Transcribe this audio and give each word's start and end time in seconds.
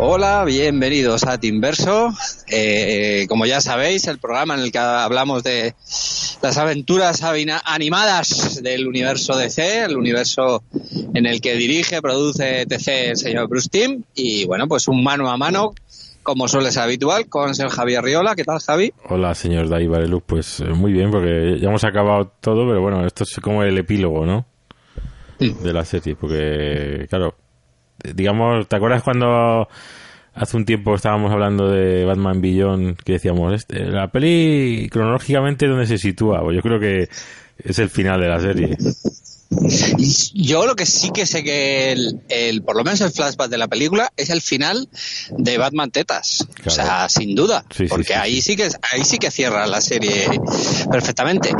Hola, 0.00 0.44
bienvenidos 0.44 1.24
a 1.24 1.40
Timverso. 1.40 2.10
Eh, 2.46 3.26
como 3.28 3.46
ya 3.46 3.60
sabéis, 3.60 4.06
el 4.06 4.18
programa 4.18 4.54
en 4.54 4.60
el 4.60 4.70
que 4.70 4.78
hablamos 4.78 5.42
de 5.42 5.74
las 6.40 6.56
aventuras 6.56 7.24
animadas 7.64 8.62
del 8.62 8.86
universo 8.86 9.36
DC, 9.36 9.86
el 9.86 9.96
universo 9.96 10.62
en 11.14 11.26
el 11.26 11.40
que 11.40 11.56
dirige, 11.56 12.00
produce 12.00 12.64
TC 12.66 13.10
el 13.10 13.16
señor 13.16 13.48
Bruce 13.48 13.68
Timm. 13.68 14.04
Y 14.14 14.44
bueno, 14.46 14.68
pues 14.68 14.86
un 14.86 15.02
mano 15.02 15.28
a 15.28 15.36
mano, 15.36 15.72
como 16.22 16.46
suele 16.46 16.70
ser 16.70 16.84
habitual, 16.84 17.26
con 17.28 17.48
el 17.48 17.56
señor 17.56 17.72
Javier 17.72 18.04
Riola. 18.04 18.36
¿Qué 18.36 18.44
tal, 18.44 18.60
Javi? 18.60 18.92
Hola, 19.08 19.34
señor 19.34 19.68
Dai 19.68 19.88
Vareluz. 19.88 20.22
Pues 20.24 20.60
eh, 20.60 20.66
muy 20.66 20.92
bien, 20.92 21.10
porque 21.10 21.58
ya 21.60 21.70
hemos 21.70 21.82
acabado 21.82 22.32
todo, 22.40 22.68
pero 22.68 22.80
bueno, 22.80 23.04
esto 23.04 23.24
es 23.24 23.40
como 23.42 23.64
el 23.64 23.76
epílogo, 23.76 24.24
¿no? 24.24 24.46
De 25.40 25.72
la 25.72 25.84
serie, 25.84 26.14
porque, 26.14 27.06
claro, 27.08 27.34
digamos, 28.14 28.68
¿te 28.68 28.76
acuerdas 28.76 29.02
cuando 29.02 29.68
hace 30.34 30.56
un 30.56 30.64
tiempo 30.64 30.94
estábamos 30.94 31.32
hablando 31.32 31.68
de 31.68 32.04
Batman 32.04 32.40
Beyond 32.40 32.96
que 33.02 33.12
decíamos, 33.12 33.54
este, 33.54 33.84
la 33.86 34.08
peli 34.08 34.88
cronológicamente 34.90 35.66
dónde 35.66 35.86
se 35.86 35.98
sitúa? 35.98 36.42
Pues 36.42 36.56
yo 36.56 36.62
creo 36.62 36.78
que 36.78 37.08
es 37.58 37.78
el 37.78 37.90
final 37.90 38.20
de 38.20 38.28
la 38.28 38.40
serie. 38.40 38.76
Yo 40.34 40.66
lo 40.66 40.76
que 40.76 40.84
sí 40.84 41.10
que 41.10 41.24
sé 41.24 41.42
que 41.42 41.92
el, 42.28 42.62
por 42.62 42.76
lo 42.76 42.84
menos 42.84 43.00
el 43.00 43.10
flashback 43.10 43.48
de 43.48 43.56
la 43.56 43.66
película 43.66 44.12
es 44.16 44.28
el 44.28 44.42
final 44.42 44.88
de 45.30 45.56
Batman 45.56 45.90
Tetas. 45.90 46.46
O 46.66 46.70
sea, 46.70 47.08
sin 47.08 47.34
duda. 47.34 47.64
porque 47.88 48.14
ahí 48.14 48.42
sí 48.42 48.56
que 48.56 48.68
ahí 48.92 49.04
sí 49.04 49.18
que 49.18 49.30
cierra 49.30 49.66
la 49.66 49.80
serie 49.80 50.26
perfectamente. 50.90 51.50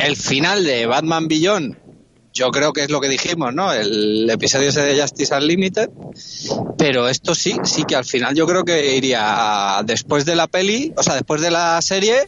El 0.00 0.16
final 0.16 0.64
de 0.64 0.86
Batman 0.86 1.26
Beyond 1.26 1.87
yo 2.38 2.52
creo 2.52 2.72
que 2.72 2.84
es 2.84 2.90
lo 2.90 3.00
que 3.00 3.08
dijimos, 3.08 3.52
¿no? 3.52 3.72
El 3.72 4.30
episodio 4.30 4.68
ese 4.68 4.82
de 4.82 5.00
Justice 5.00 5.34
Unlimited, 5.34 5.90
pero 6.78 7.08
esto 7.08 7.34
sí, 7.34 7.56
sí 7.64 7.82
que 7.82 7.96
al 7.96 8.04
final 8.04 8.34
yo 8.36 8.46
creo 8.46 8.64
que 8.64 8.96
iría 8.96 9.80
después 9.84 10.24
de 10.24 10.36
la 10.36 10.46
peli, 10.46 10.92
o 10.96 11.02
sea, 11.02 11.14
después 11.14 11.40
de 11.40 11.50
la 11.50 11.82
serie, 11.82 12.26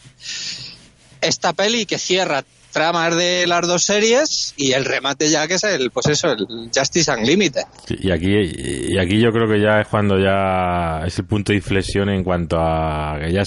esta 1.21 1.53
peli 1.53 1.87
que 1.87 1.99
cierra 1.99 2.43
tramas 2.73 3.17
de 3.17 3.47
las 3.47 3.67
dos 3.67 3.85
series 3.85 4.55
y 4.57 4.73
el 4.73 4.85
remate 4.85 5.31
ya 5.31 5.47
que 5.47 5.55
es 5.55 5.65
el, 5.65 5.91
pues 5.93 6.07
eso, 6.07 6.33
el 6.33 6.71
Justice 6.75 7.11
Unlimited. 7.13 7.63
y 7.89 8.11
aquí, 8.11 8.33
y 8.35 8.99
aquí 8.99 9.21
yo 9.21 9.31
creo 9.31 9.49
que 9.49 9.61
ya 9.61 9.81
es 9.81 9.87
cuando 9.87 10.19
ya 10.19 11.07
es 11.07 11.17
el 11.19 11.25
punto 11.25 11.53
de 11.53 11.59
inflexión 11.59 12.09
en 12.09 12.25
cuanto 12.25 12.59
a 12.59 13.17
que 13.21 13.33
ya 13.33 13.43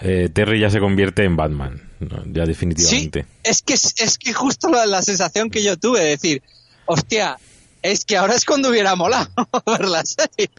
eh, 0.00 0.28
Terry 0.30 0.60
ya 0.60 0.68
se 0.68 0.78
convierte 0.78 1.24
en 1.24 1.36
Batman, 1.36 1.89
ya 2.26 2.44
definitivamente. 2.44 3.22
Sí, 3.22 3.28
es 3.42 3.62
que, 3.62 3.74
es 3.74 4.18
que 4.18 4.32
justo 4.32 4.68
la, 4.68 5.02
sensación 5.02 5.50
que 5.50 5.62
yo 5.62 5.76
tuve 5.76 6.00
de 6.00 6.08
decir, 6.10 6.42
hostia, 6.86 7.36
es 7.82 8.04
que 8.04 8.16
ahora 8.16 8.34
es 8.34 8.44
cuando 8.44 8.70
hubiera 8.70 8.94
molado 8.96 9.28
ver 9.66 9.88
la 9.88 10.02
serie. 10.04 10.50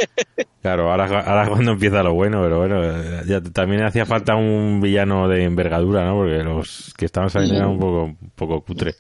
Claro, 0.62 0.92
ahora, 0.92 1.06
ahora 1.06 1.48
cuando 1.50 1.72
empieza 1.72 2.04
lo 2.04 2.14
bueno, 2.14 2.42
pero 2.42 2.60
bueno, 2.60 3.24
ya 3.26 3.42
también 3.42 3.84
hacía 3.84 4.06
falta 4.06 4.36
un 4.36 4.82
villano 4.82 5.28
de 5.28 5.44
envergadura, 5.44 6.06
¿no? 6.06 6.18
Porque 6.18 6.44
los 6.44 6.94
que 6.98 7.06
estaban 7.06 7.30
saliendo 7.30 7.58
eran 7.58 7.70
un 7.70 7.80
poco, 7.80 8.04
un 8.04 8.32
poco 8.36 8.62
cutre. 8.62 8.96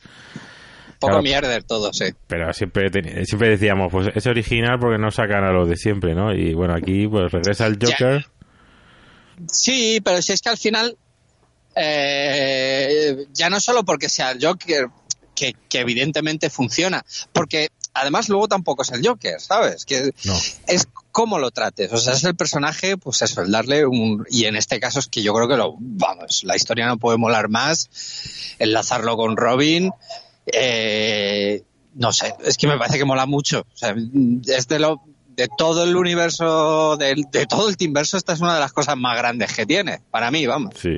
poco 0.99 1.21
mierder 1.21 1.63
todo, 1.63 1.93
sí. 1.93 2.05
Pero 2.27 2.51
siempre, 2.53 2.89
siempre 3.25 3.49
decíamos, 3.49 3.91
pues 3.91 4.11
es 4.15 4.25
original 4.27 4.79
porque 4.79 4.99
no 4.99 5.11
sacan 5.11 5.43
a 5.43 5.51
los 5.51 5.67
de 5.69 5.77
siempre, 5.77 6.15
¿no? 6.15 6.33
Y 6.33 6.53
bueno, 6.53 6.73
aquí 6.75 7.07
pues 7.07 7.31
regresa 7.31 7.67
el 7.67 7.77
Joker. 7.81 8.25
Sí, 9.47 10.01
pero 10.03 10.21
si 10.21 10.33
es 10.33 10.41
que 10.41 10.49
al 10.49 10.57
final, 10.57 10.97
eh, 11.75 13.25
ya 13.33 13.49
no 13.49 13.59
solo 13.59 13.83
porque 13.83 14.09
sea 14.09 14.31
el 14.31 14.45
Joker, 14.45 14.89
que, 15.35 15.55
evidentemente 15.73 16.49
funciona, 16.49 17.03
porque 17.33 17.69
además 17.93 18.29
luego 18.29 18.47
tampoco 18.47 18.83
es 18.83 18.91
el 18.91 19.05
Joker, 19.05 19.39
¿sabes? 19.39 19.85
Que 19.85 20.13
es 20.67 20.87
cómo 21.11 21.39
lo 21.39 21.51
trates. 21.51 21.91
O 21.91 21.97
sea, 21.97 22.13
es 22.13 22.23
el 22.23 22.35
personaje, 22.35 22.97
pues 22.97 23.21
eso, 23.21 23.41
el 23.41 23.51
darle 23.51 23.85
un. 23.85 24.25
Y 24.29 24.45
en 24.45 24.55
este 24.55 24.79
caso 24.79 24.99
es 24.99 25.07
que 25.07 25.23
yo 25.23 25.33
creo 25.33 25.47
que 25.47 25.57
lo. 25.57 25.75
Vamos, 25.79 26.43
la 26.43 26.55
historia 26.55 26.87
no 26.87 26.97
puede 26.97 27.17
molar 27.17 27.49
más. 27.49 27.89
Enlazarlo 28.59 29.17
con 29.17 29.35
Robin. 29.35 29.91
Eh, 30.45 31.63
no 31.95 32.13
sé, 32.13 32.33
es 32.43 32.57
que 32.57 32.67
me 32.67 32.77
parece 32.77 32.97
que 32.97 33.05
mola 33.05 33.25
mucho. 33.25 33.61
O 33.61 33.77
sea, 33.77 33.95
es 34.47 34.67
de 34.67 34.79
lo 34.79 35.01
de 35.35 35.47
todo 35.57 35.83
el 35.83 35.95
universo, 35.95 36.97
de, 36.97 37.15
todo 37.49 37.69
el 37.69 37.77
Timverso, 37.77 38.17
esta 38.17 38.33
es 38.33 38.41
una 38.41 38.53
de 38.55 38.59
las 38.59 38.73
cosas 38.73 38.97
más 38.97 39.17
grandes 39.17 39.53
que 39.55 39.65
tiene, 39.65 40.01
para 40.11 40.29
mí, 40.29 40.45
vamos. 40.45 40.75
Sí. 40.79 40.97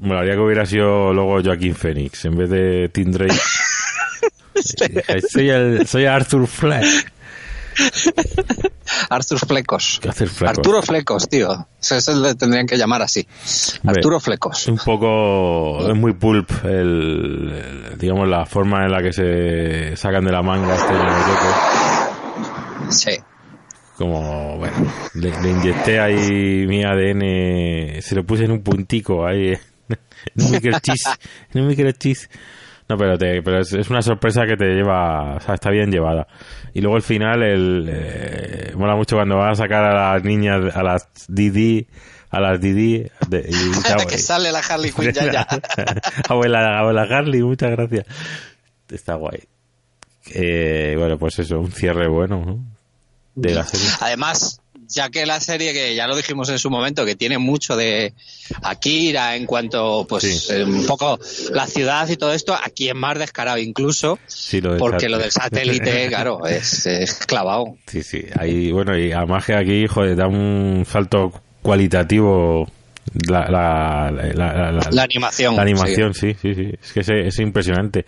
Me 0.00 0.18
haría 0.18 0.34
que 0.34 0.40
hubiera 0.40 0.66
sido 0.66 1.12
luego 1.12 1.42
Joaquín 1.42 1.74
Phoenix 1.74 2.24
en 2.24 2.36
vez 2.36 2.50
de 2.50 2.88
Tim 2.90 3.12
Drake. 3.12 3.34
soy, 5.30 5.50
el, 5.50 5.86
soy 5.86 6.06
Arthur 6.06 6.46
Fleck. 6.46 7.12
Arthur 9.10 9.38
Flecos. 9.38 10.00
Arturo 10.46 10.82
Flecos, 10.82 11.28
tío. 11.28 11.66
Eso, 11.80 12.14
le 12.14 12.34
tendrían 12.34 12.66
que 12.66 12.76
llamar 12.78 13.02
así. 13.02 13.26
Arturo 13.84 14.18
Flecos. 14.18 14.66
Un 14.68 14.78
poco. 14.78 15.86
Es 15.86 15.94
muy 15.94 16.14
pulp, 16.14 16.50
el, 16.64 17.94
digamos, 17.98 18.28
la 18.28 18.46
forma 18.46 18.84
en 18.84 18.92
la 18.92 19.02
que 19.02 19.12
se 19.12 19.96
sacan 19.96 20.24
de 20.24 20.32
la 20.32 20.42
manga 20.42 20.74
este 20.74 20.94
Sí 22.90 23.22
como, 23.96 24.58
bueno, 24.58 24.76
le, 25.14 25.28
inyecté 25.50 26.00
ahí 26.00 26.66
mi 26.66 26.84
ADN, 26.84 28.02
se 28.02 28.14
lo 28.14 28.24
puse 28.24 28.44
en 28.44 28.52
un 28.52 28.62
puntico 28.62 29.26
ahí, 29.26 29.54
en 30.36 30.44
un 30.44 30.50
microchis, 30.50 31.04
en 31.52 31.62
un 31.62 31.68
microchis. 31.68 32.28
No, 32.88 32.96
pero, 32.96 33.18
te, 33.18 33.42
pero 33.42 33.60
es, 33.60 33.90
una 33.90 34.00
sorpresa 34.00 34.46
que 34.46 34.56
te 34.56 34.66
lleva, 34.66 35.36
o 35.36 35.40
sea, 35.40 35.54
está 35.54 35.70
bien 35.70 35.90
llevada. 35.90 36.28
Y 36.72 36.80
luego 36.80 36.96
el 36.96 37.02
final, 37.02 37.42
el, 37.42 37.88
eh, 37.90 38.72
mola 38.76 38.94
mucho 38.94 39.16
cuando 39.16 39.36
vas 39.36 39.58
a 39.58 39.64
sacar 39.64 39.84
a 39.84 40.14
las 40.14 40.22
niñas, 40.22 40.74
a 40.74 40.82
las 40.84 41.08
Didi, 41.26 41.86
a 42.30 42.40
las 42.40 42.60
Didi. 42.60 43.04
De, 43.28 43.48
y, 43.48 44.06
que 44.06 44.18
sale 44.18 44.52
la 44.52 44.60
Harley 44.60 44.92
Quinn 44.92 45.12
ya, 45.12 45.32
ya. 45.32 45.46
abuela, 46.28 46.78
abuela 46.78 47.02
Harley, 47.02 47.42
muchas 47.42 47.72
gracias. 47.72 48.06
Está 48.88 49.14
guay. 49.14 49.42
Eh, 50.32 50.94
bueno, 50.96 51.18
pues 51.18 51.40
eso, 51.40 51.58
un 51.58 51.72
cierre 51.72 52.08
bueno, 52.08 52.44
¿no? 52.44 52.76
Además, 54.00 54.60
ya 54.88 55.10
que 55.10 55.26
la 55.26 55.40
serie, 55.40 55.72
que 55.72 55.94
ya 55.94 56.06
lo 56.06 56.16
dijimos 56.16 56.48
en 56.48 56.58
su 56.58 56.70
momento, 56.70 57.04
que 57.04 57.16
tiene 57.16 57.38
mucho 57.38 57.76
de 57.76 58.14
Akira 58.62 59.36
en 59.36 59.46
cuanto, 59.46 60.06
pues, 60.08 60.50
eh, 60.50 60.64
un 60.64 60.86
poco 60.86 61.18
la 61.52 61.66
ciudad 61.66 62.08
y 62.08 62.16
todo 62.16 62.32
esto, 62.32 62.54
aquí 62.54 62.88
es 62.88 62.94
más 62.94 63.18
descarado 63.18 63.58
incluso, 63.58 64.18
porque 64.78 65.08
lo 65.08 65.18
del 65.18 65.30
satélite, 65.30 66.06
claro, 66.08 66.46
es, 66.46 66.86
clavado. 67.26 67.76
Sí, 67.86 68.02
sí, 68.02 68.24
ahí, 68.38 68.72
bueno, 68.72 68.96
y 68.96 69.12
además 69.12 69.44
que 69.44 69.54
aquí, 69.54 69.86
joder, 69.86 70.16
da 70.16 70.26
un 70.26 70.84
salto 70.90 71.32
cualitativo 71.62 72.66
la, 73.28 73.48
la, 73.48 74.10
la, 74.10 75.02
animación. 75.02 75.56
La 75.56 75.62
animación, 75.62 76.14
sí, 76.14 76.34
sí, 76.40 76.54
sí. 76.54 76.72
Es 76.80 76.92
que 76.92 77.00
es, 77.00 77.08
es, 77.08 77.38
impresionante. 77.38 78.04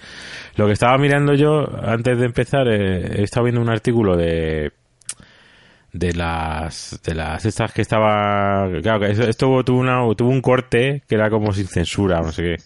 Lo 0.57 0.67
que 0.67 0.73
estaba 0.73 0.99
mirando 0.99 1.35
yo 1.35 1.67
antes 1.83 2.19
de 2.19 2.27
empezar, 2.27 2.69
eh, 2.69 3.21
he 3.21 3.23
estado 3.23 3.45
viendo 3.45 3.61
un 3.61 3.71
artículo 3.71 4.17
de 4.17 4.73
de 5.93 6.13
las 6.13 7.01
de 7.03 7.15
las 7.15 7.45
estas 7.45 7.73
que 7.73 7.83
estaba 7.83 8.69
claro 8.83 9.01
que 9.01 9.31
esto 9.31 9.65
tuvo 9.65 9.79
una 9.79 10.01
tuvo 10.15 10.29
un 10.29 10.43
corte 10.43 11.03
que 11.09 11.15
era 11.15 11.31
como 11.31 11.53
sin 11.53 11.67
censura 11.67 12.21
no 12.21 12.31
sé 12.31 12.43
qué 12.43 12.57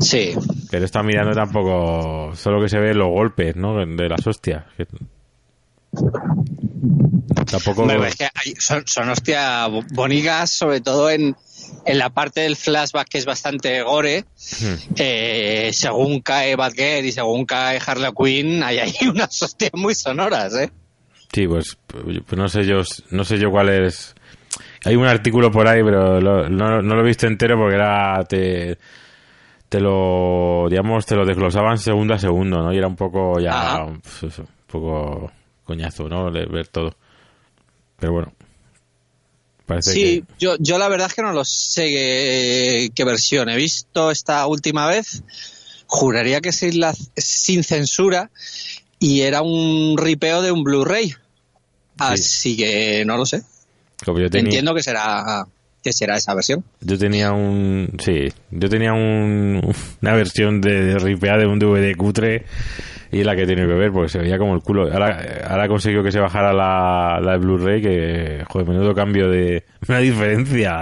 sí 0.00 0.34
pero 0.70 0.84
está 0.84 1.02
mirando 1.02 1.34
tampoco 1.34 2.34
solo 2.34 2.62
que 2.62 2.68
se 2.68 2.78
ve 2.78 2.94
los 2.94 3.08
golpes 3.08 3.56
no 3.56 3.84
de 3.84 4.08
las 4.08 4.26
hostias 4.26 4.64
tampoco 7.50 7.90
es 7.90 8.16
que 8.16 8.28
son, 8.58 8.84
son 8.86 9.10
hostias 9.10 9.68
bonitas 9.92 10.50
sobre 10.50 10.80
todo 10.80 11.10
en 11.10 11.36
en 11.84 11.98
la 11.98 12.10
parte 12.10 12.40
del 12.40 12.56
flashback 12.56 13.08
que 13.08 13.18
es 13.18 13.24
bastante 13.24 13.82
gore, 13.82 14.24
hmm. 14.60 14.94
eh, 14.96 15.70
según 15.72 16.20
cae 16.20 16.56
Batgirl 16.56 17.06
y 17.06 17.12
según 17.12 17.44
cae 17.44 17.80
Harley 17.84 18.12
Quinn, 18.12 18.62
hay 18.62 18.78
ahí 18.78 18.94
unas 19.08 19.40
hostias 19.42 19.72
muy 19.74 19.94
sonoras, 19.94 20.54
¿eh? 20.54 20.70
Sí, 21.32 21.48
pues, 21.48 21.78
pues, 21.86 22.38
no 22.38 22.48
sé 22.48 22.64
yo, 22.64 22.82
no 23.10 23.24
sé 23.24 23.38
yo 23.38 23.50
cuál 23.50 23.70
es. 23.70 24.14
Hay 24.84 24.96
un 24.96 25.06
artículo 25.06 25.50
por 25.50 25.66
ahí, 25.66 25.82
pero 25.82 26.20
no, 26.20 26.48
no, 26.48 26.82
lo 26.82 27.00
he 27.00 27.06
visto 27.06 27.26
entero 27.26 27.56
porque 27.56 27.76
era 27.76 28.22
te, 28.28 28.78
te 29.68 29.80
lo 29.80 30.66
digamos 30.68 31.06
te 31.06 31.14
lo 31.14 31.24
desglosaban 31.24 31.78
segundo 31.78 32.14
a 32.14 32.18
segundo, 32.18 32.62
¿no? 32.62 32.72
Y 32.72 32.78
era 32.78 32.88
un 32.88 32.96
poco 32.96 33.40
ya 33.40 33.86
pues 34.20 34.38
un 34.40 34.48
poco 34.66 35.32
coñazo, 35.64 36.08
¿no? 36.08 36.30
ver 36.30 36.68
todo. 36.68 36.94
Pero 37.98 38.12
bueno. 38.12 38.34
Parece 39.64 39.92
sí, 39.92 40.24
yo, 40.38 40.56
yo 40.58 40.76
la 40.76 40.88
verdad 40.88 41.06
es 41.06 41.14
que 41.14 41.22
no 41.22 41.32
lo 41.32 41.44
sé 41.44 41.86
qué, 41.86 42.90
qué 42.94 43.04
versión 43.04 43.48
he 43.48 43.56
visto 43.56 44.10
esta 44.10 44.46
última 44.46 44.86
vez. 44.86 45.22
Juraría 45.86 46.40
que 46.40 46.52
sin, 46.52 46.80
la, 46.80 46.94
sin 47.16 47.62
censura 47.62 48.30
y 48.98 49.22
era 49.22 49.42
un 49.42 49.96
ripeo 49.98 50.42
de 50.42 50.52
un 50.52 50.62
Blu-ray. 50.62 51.14
Así 51.98 52.56
que 52.56 53.04
no 53.04 53.16
lo 53.16 53.26
sé. 53.26 53.42
Entiendo 54.32 54.74
que 54.74 54.82
será 54.82 55.46
que 55.82 55.92
será 55.92 56.16
esa 56.16 56.34
versión. 56.34 56.64
Yo 56.80 56.98
tenía 56.98 57.32
un 57.32 57.96
sí, 57.98 58.28
yo 58.50 58.68
tenía 58.68 58.92
un, 58.92 59.74
una 60.00 60.14
versión 60.14 60.60
de, 60.60 60.94
de 60.94 60.94
de 60.94 61.46
un 61.46 61.58
DVD 61.58 61.96
cutre 61.96 62.44
y 63.12 63.20
es 63.20 63.26
la 63.26 63.36
que 63.36 63.46
tiene 63.46 63.66
que 63.66 63.74
ver, 63.74 63.92
porque 63.92 64.08
se 64.08 64.18
veía 64.18 64.38
como 64.38 64.54
el 64.54 64.62
culo. 64.62 64.90
Ahora, 64.90 65.42
ahora 65.46 65.64
ha 65.64 65.68
conseguido 65.68 66.02
que 66.02 66.10
se 66.10 66.18
bajara 66.18 66.54
la, 66.54 67.20
la 67.22 67.36
Blu-ray, 67.36 67.82
que, 67.82 68.42
joder, 68.48 68.66
menudo 68.66 68.94
cambio 68.94 69.28
de. 69.28 69.64
Una 69.86 69.98
diferencia. 69.98 70.80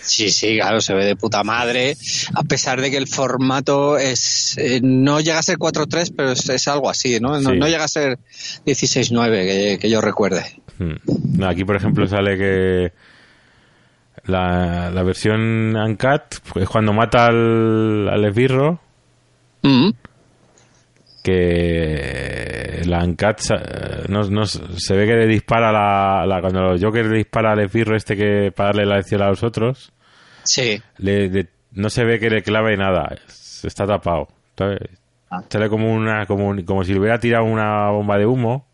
Sí, 0.00 0.30
sí, 0.30 0.56
claro, 0.56 0.80
se 0.80 0.94
ve 0.94 1.04
de 1.04 1.16
puta 1.16 1.44
madre, 1.44 1.94
a 2.34 2.44
pesar 2.44 2.80
de 2.80 2.90
que 2.90 2.96
el 2.96 3.06
formato 3.06 3.98
es 3.98 4.56
eh, 4.56 4.80
no 4.82 5.20
llega 5.20 5.38
a 5.38 5.42
ser 5.42 5.58
4.3, 5.58 6.14
pero 6.16 6.32
es, 6.32 6.68
algo 6.68 6.88
así, 6.88 7.20
¿no? 7.20 7.40
No, 7.40 7.68
llega 7.68 7.84
a 7.84 7.88
ser 7.88 8.18
16.9, 8.64 9.30
que, 9.30 9.78
que 9.78 9.90
yo 9.90 10.00
recuerde. 10.00 10.44
Hmm. 10.78 11.42
Aquí, 11.42 11.64
por 11.64 11.76
ejemplo, 11.76 12.06
sale 12.06 12.38
que 12.38 12.92
la, 14.26 14.90
la 14.90 15.02
versión 15.02 15.76
Uncut 15.76 16.56
es 16.56 16.68
cuando 16.68 16.92
mata 16.92 17.26
al, 17.26 18.08
al 18.08 18.24
esbirro. 18.24 18.80
Mm 19.62 19.90
que 21.26 22.82
la 22.86 23.02
Uncut 23.02 23.40
no, 24.08 24.22
no, 24.30 24.46
se 24.46 24.94
ve 24.94 25.06
que 25.06 25.16
le 25.16 25.26
dispara 25.26 25.72
la, 25.72 26.24
la 26.24 26.40
cuando 26.40 26.70
el 26.70 26.80
Joker 26.80 27.04
le 27.04 27.16
dispara 27.16 27.50
al 27.50 27.58
esbirro 27.58 27.96
este 27.96 28.16
que 28.16 28.52
para 28.54 28.68
darle 28.68 28.86
la 28.86 28.96
lección 28.98 29.22
a 29.22 29.30
los 29.30 29.42
otros 29.42 29.92
sí 30.44 30.80
le, 30.98 31.48
no 31.72 31.90
se 31.90 32.04
ve 32.04 32.20
que 32.20 32.30
le 32.30 32.42
clave 32.42 32.76
nada 32.76 33.16
está 33.64 33.86
tapado 33.86 34.28
ah. 34.60 35.40
sale 35.48 35.68
como 35.68 35.92
una 35.92 36.26
como, 36.26 36.54
como 36.64 36.84
si 36.84 36.92
le 36.92 37.00
hubiera 37.00 37.18
tirado 37.18 37.44
una 37.44 37.90
bomba 37.90 38.18
de 38.18 38.26
humo 38.26 38.64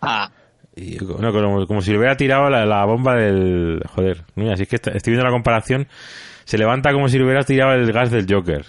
ah 0.00 0.30
y, 0.76 0.98
no, 0.98 1.32
como, 1.32 1.66
como, 1.66 1.80
si 1.80 1.90
le 1.90 1.98
hubiera 1.98 2.16
tirado 2.16 2.50
la, 2.50 2.66
la 2.66 2.84
bomba 2.84 3.16
del 3.16 3.82
joder 3.88 4.24
mira 4.34 4.52
así 4.52 4.64
es 4.64 4.68
que 4.68 4.76
estoy 4.76 5.12
viendo 5.12 5.24
la 5.24 5.30
comparación 5.30 5.88
se 6.44 6.58
levanta 6.58 6.92
como 6.92 7.08
si 7.08 7.18
le 7.18 7.24
hubiera 7.24 7.44
tirado 7.44 7.72
el 7.72 7.90
gas 7.92 8.10
del 8.10 8.26
Joker 8.30 8.66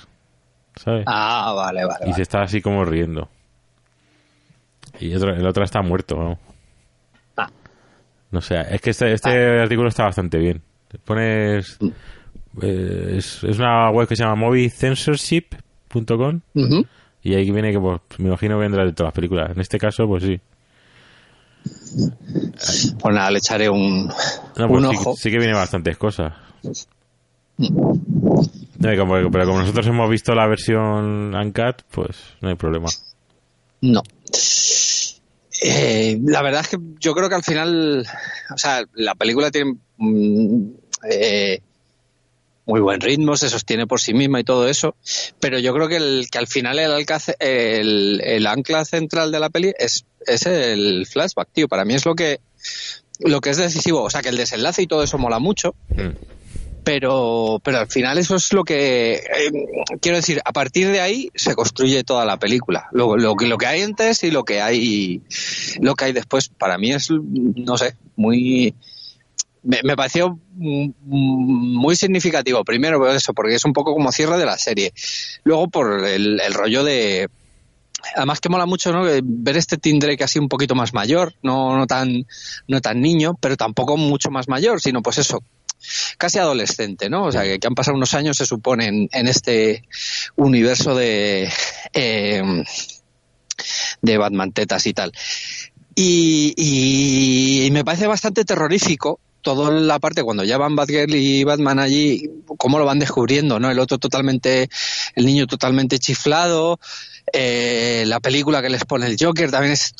Ah, 1.06 1.54
vale, 1.56 1.86
vale. 1.86 2.10
Y 2.10 2.14
se 2.14 2.24
está 2.24 2.42
así 2.42 2.62
como 2.62 2.84
riendo. 2.86 3.30
Y 5.00 5.12
el 5.12 5.46
otro 5.46 5.64
está 5.64 5.82
muerto, 5.82 6.16
¿no? 6.16 6.40
Ah. 7.36 7.50
No 8.32 8.42
sé, 8.42 8.62
es 8.72 8.82
que 8.82 8.92
este, 8.92 9.12
este 9.14 9.60
ah. 9.60 9.64
artículo 9.64 9.90
está 9.90 10.06
bastante 10.06 10.38
bien. 10.38 10.62
Pones... 11.06 11.78
Mm. 11.80 11.90
Eh, 12.60 13.18
es, 13.18 13.44
una 13.44 13.92
web 13.92 14.08
que 14.08 14.16
se 14.16 14.24
llama 14.24 14.36
moviecensorship.com 14.36 16.42
y 17.22 17.36
ahí 17.36 17.52
viene 17.52 17.72
que, 17.72 17.80
pues, 17.80 18.02
me 18.18 18.30
imagino 18.30 18.56
que 18.56 18.62
vendrá 18.62 18.84
de 18.84 18.94
todas 18.94 19.10
las 19.10 19.16
películas. 19.16 19.52
En 19.52 19.62
este 19.62 19.78
caso, 19.78 20.08
pues 20.08 20.24
sí. 20.24 20.42
Pues 23.00 23.16
nada, 23.16 23.32
le 23.32 23.40
echaré 23.40 23.70
un, 23.70 24.12
pues 24.56 24.70
un 24.70 24.86
ojo. 24.86 25.16
Sí, 25.16 25.32
que 25.32 25.38
viene 25.38 25.54
bastantes 25.54 25.98
cosas. 25.98 26.34
Mm 27.58 27.98
pero 28.82 29.46
como 29.46 29.60
nosotros 29.60 29.88
hemos 29.88 30.10
visto 30.10 30.34
la 30.36 30.48
versión 30.48 31.34
Uncut, 31.34 31.84
pues 31.92 32.18
no 32.42 32.50
hay 32.50 32.56
problema. 32.56 32.90
No. 33.82 34.04
Eh, 35.64 36.20
la 36.24 36.42
verdad 36.44 36.62
es 36.62 36.68
que 36.68 36.78
yo 37.00 37.14
creo 37.14 37.30
que 37.30 37.36
al 37.36 37.44
final, 37.44 38.06
o 38.54 38.58
sea, 38.58 38.84
la 38.94 39.16
película 39.16 39.50
tiene 39.50 39.76
mm, 39.98 40.70
eh, 41.10 41.62
muy 42.66 42.80
buen 42.80 43.02
ritmo, 43.02 43.36
se 43.36 43.50
sostiene 43.50 43.88
por 43.88 44.00
sí 44.00 44.14
misma 44.14 44.40
y 44.40 44.44
todo 44.44 44.68
eso, 44.68 44.96
pero 45.40 45.58
yo 45.58 45.74
creo 45.74 45.88
que, 45.88 45.96
el, 45.96 46.28
que 46.32 46.38
al 46.38 46.48
final 46.48 46.78
el, 46.78 47.06
el, 47.40 48.22
el 48.24 48.48
ancla 48.48 48.86
central 48.86 49.32
de 49.32 49.40
la 49.40 49.50
peli 49.50 49.74
es, 49.80 50.06
es 50.28 50.46
el 50.46 51.06
flashback, 51.06 51.50
tío. 51.52 51.68
Para 51.68 51.86
mí 51.86 51.96
es 51.96 52.06
lo 52.06 52.16
que, 52.16 52.40
lo 53.20 53.42
que 53.42 53.50
es 53.50 53.58
decisivo. 53.58 54.04
O 54.04 54.10
sea, 54.10 54.22
que 54.22 54.30
el 54.30 54.38
desenlace 54.38 54.82
y 54.82 54.88
todo 54.88 55.04
eso 55.04 55.18
mola 55.18 55.40
mucho. 55.40 55.76
Mm 55.90 56.38
pero, 56.88 57.60
pero 57.66 57.80
al 57.80 57.88
final 57.88 58.18
eso 58.18 58.38
es 58.38 58.54
lo 58.54 58.64
que 58.64 59.16
eh, 59.16 59.52
quiero 60.00 60.16
decir, 60.16 60.40
a 60.46 60.54
partir 60.54 60.88
de 60.88 61.02
ahí 61.02 61.30
se 61.36 61.54
construye 61.54 62.06
toda 62.06 62.24
la 62.24 62.40
película. 62.40 62.88
Lo, 62.94 63.18
lo, 63.18 63.36
lo, 63.36 63.58
que 63.58 63.66
hay 63.66 63.82
antes 63.82 64.24
y 64.24 64.32
lo 64.32 64.46
que 64.46 64.62
hay 64.62 65.22
lo 65.82 65.96
que 65.96 66.06
hay 66.06 66.14
después, 66.14 66.48
para 66.48 66.78
mí 66.78 66.94
es, 66.94 67.10
no 67.12 67.78
sé, 67.78 67.98
muy 68.16 68.74
me, 69.64 69.98
pareció 69.98 70.40
muy 70.56 71.98
significativo. 71.98 72.64
Primero 72.64 73.00
por 73.00 73.10
eso, 73.10 73.34
porque 73.34 73.56
es 73.56 73.66
un 73.66 73.74
poco 73.74 73.92
como 73.94 74.14
cierre 74.14 74.38
de 74.38 74.46
la 74.46 74.58
serie. 74.58 74.94
Luego 75.44 75.68
por 75.68 76.06
el, 76.06 76.40
el 76.40 76.54
rollo 76.54 76.86
de 76.86 77.28
además 78.16 78.40
que 78.40 78.50
mola 78.50 78.66
mucho 78.66 78.92
¿no? 78.92 79.04
ver 79.04 79.58
este 79.58 79.78
Tim 79.78 80.00
Drake 80.00 80.24
así 80.24 80.40
un 80.40 80.50
poquito 80.50 80.76
más 80.76 80.94
mayor, 80.94 81.34
no, 81.42 81.78
no 81.78 81.88
tan 81.88 82.26
no 82.68 82.82
tan 82.82 83.02
niño, 83.02 83.38
pero 83.40 83.58
tampoco 83.58 83.98
mucho 83.98 84.30
más 84.30 84.48
mayor, 84.48 84.82
sino 84.82 85.02
pues 85.02 85.18
eso, 85.18 85.44
casi 86.18 86.40
adolescente, 86.40 87.10
¿no? 87.10 87.26
O 87.26 87.32
sea, 87.32 87.44
que, 87.44 87.66
han 87.66 87.76
pasado 87.76 87.98
unos 87.98 88.14
años, 88.14 88.38
se 88.38 88.46
supone, 88.46 89.08
en, 89.12 89.28
este 89.28 89.84
universo 90.36 90.96
de, 90.96 91.52
eh, 91.94 92.64
de 94.02 94.18
Batman 94.18 94.52
tetas 94.52 94.86
y 94.88 94.94
tal. 94.94 95.12
Y, 95.96 97.70
me 97.72 97.84
parece 97.84 98.08
bastante 98.08 98.46
terrorífico 98.46 99.20
toda 99.42 99.72
la 99.72 100.00
parte 100.00 100.24
cuando 100.24 100.44
ya 100.44 100.58
van 100.58 100.76
Batgirl 100.76 101.16
y 101.16 101.44
Batman 101.44 101.80
allí, 101.80 102.30
cómo 102.58 102.80
lo 102.80 102.86
van 102.86 103.00
descubriendo, 103.00 103.60
¿no? 103.60 103.72
El 103.72 103.80
otro 103.80 103.98
totalmente, 103.98 104.70
el 105.16 105.26
niño 105.26 105.48
totalmente 105.48 106.00
chiflado, 106.00 106.80
eh, 107.34 108.04
la 108.08 108.20
película 108.20 108.62
que 108.62 108.70
les 108.70 108.86
pone 108.86 109.06
el 109.06 109.18
Joker 109.20 109.52
también 109.52 109.74
es, 109.74 109.94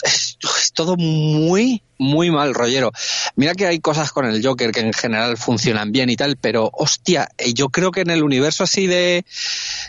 todo 0.74 0.96
muy, 0.96 1.82
muy 1.98 2.32
mal 2.32 2.54
rollero. 2.54 2.92
Mira 3.36 3.54
que 3.54 3.68
hay 3.68 3.80
cosas 3.80 4.12
con 4.12 4.26
el 4.26 4.46
Joker 4.46 4.72
que 4.72 4.80
en 4.80 4.94
general 4.94 5.38
funcionan 5.38 5.92
bien 5.92 6.10
y 6.10 6.16
tal, 6.16 6.38
pero 6.38 6.70
hostia, 6.74 7.30
eh, 7.38 7.54
yo 7.54 7.70
creo 7.70 7.92
que 7.92 8.02
en 8.02 8.12
el 8.12 8.24
universo 8.24 8.64
así 8.64 8.88
de, 8.88 9.26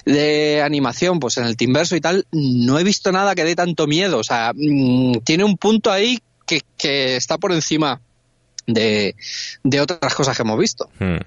de 0.05 0.63
animación, 0.63 1.21
pues 1.21 1.37
en 1.37 1.45
el 1.45 1.57
Timverso 1.57 1.95
y 1.97 2.01
tal, 2.01 2.27
no 2.33 2.79
he 2.79 2.85
visto 2.85 3.13
nada 3.13 3.35
que 3.35 3.45
dé 3.45 3.55
tanto 3.55 3.87
miedo. 3.87 4.19
O 4.19 4.25
sea, 4.25 4.53
mm, 4.55 5.21
tiene 5.25 5.45
un 5.45 5.57
punto 5.57 5.93
ahí 5.93 6.19
que, 6.47 6.63
que 6.77 7.17
está 7.17 7.39
por 7.39 7.53
encima 7.53 8.01
de, 8.67 9.15
de 9.63 9.81
otras 9.81 10.15
cosas 10.15 10.37
que 10.37 10.43
hemos 10.43 10.59
visto. 10.59 10.89
Hmm. 10.99 11.19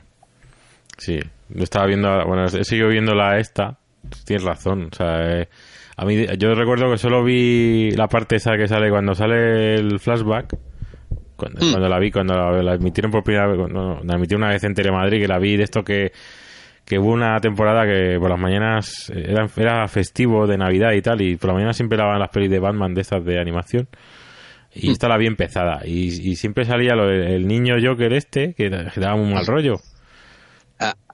Sí, 0.97 1.19
yo 1.49 1.63
estaba 1.63 1.87
viendo, 1.87 2.25
bueno, 2.25 2.45
he 2.45 2.63
seguido 2.63 2.89
viendo 2.89 3.15
la 3.15 3.39
esta, 3.39 3.79
tienes 4.23 4.43
razón, 4.43 4.89
o 4.91 4.95
sea, 4.95 5.41
eh, 5.41 5.49
a 6.01 6.05
mí, 6.05 6.25
yo 6.39 6.55
recuerdo 6.55 6.89
que 6.89 6.98
solo 6.98 7.24
vi 7.24 7.91
la 7.91 8.08
parte 8.08 8.38
esa 8.38 8.58
que 8.58 8.67
sale 8.67 8.89
cuando 8.89 9.13
sale 9.13 9.75
el 9.75 10.00
flashback. 10.00 10.58
Cuando, 11.36 11.63
hmm. 11.63 11.79
la 11.79 12.00
vi, 12.00 12.10
cuando 12.10 12.34
la, 12.34 12.74
emitieron 12.74 13.12
por 13.12 13.24
primera 13.24 13.46
vez, 13.46 13.60
la 13.72 14.15
emití 14.15 14.34
una 14.34 14.50
vez 14.50 14.63
en 14.63 14.74
Telemadrid, 14.74 15.22
que 15.22 15.27
la 15.27 15.38
vi 15.38 15.58
de 15.58 15.63
esto 15.63 15.84
que, 15.84 16.12
que 16.86 16.98
hubo 16.98 17.12
una 17.12 17.39
temporada 17.39 17.86
que 17.86 18.17
por 18.20 18.31
las 18.31 18.39
mañanas 18.39 19.12
era, 19.15 19.48
era 19.55 19.88
festivo 19.88 20.48
de 20.48 20.58
Navidad 20.58 20.93
y 20.93 21.03
tal, 21.03 21.22
y 21.22 21.36
por 21.36 21.50
la 21.50 21.53
mañana 21.53 21.74
siempre 21.74 22.00
daban 22.00 22.17
las 22.17 22.29
pelis 22.29 22.50
de 22.50 22.58
Batman 22.58 22.96
de 22.96 23.01
estas 23.01 23.24
de 23.24 23.39
animación. 23.39 23.88
Y 24.74 24.88
hmm. 24.88 24.91
esta 24.93 25.08
la 25.08 25.17
vi 25.17 25.27
empezada. 25.27 25.81
Y, 25.86 26.36
siempre 26.36 26.65
salía 26.65 26.96
lo, 26.96 27.12
el 27.12 27.48
niño 27.48 27.75
Joker 27.79 28.12
este, 28.13 28.55
que, 28.55 28.72
daba 28.72 29.13
un 29.13 29.34
mal 29.34 29.46
rollo. 29.46 29.75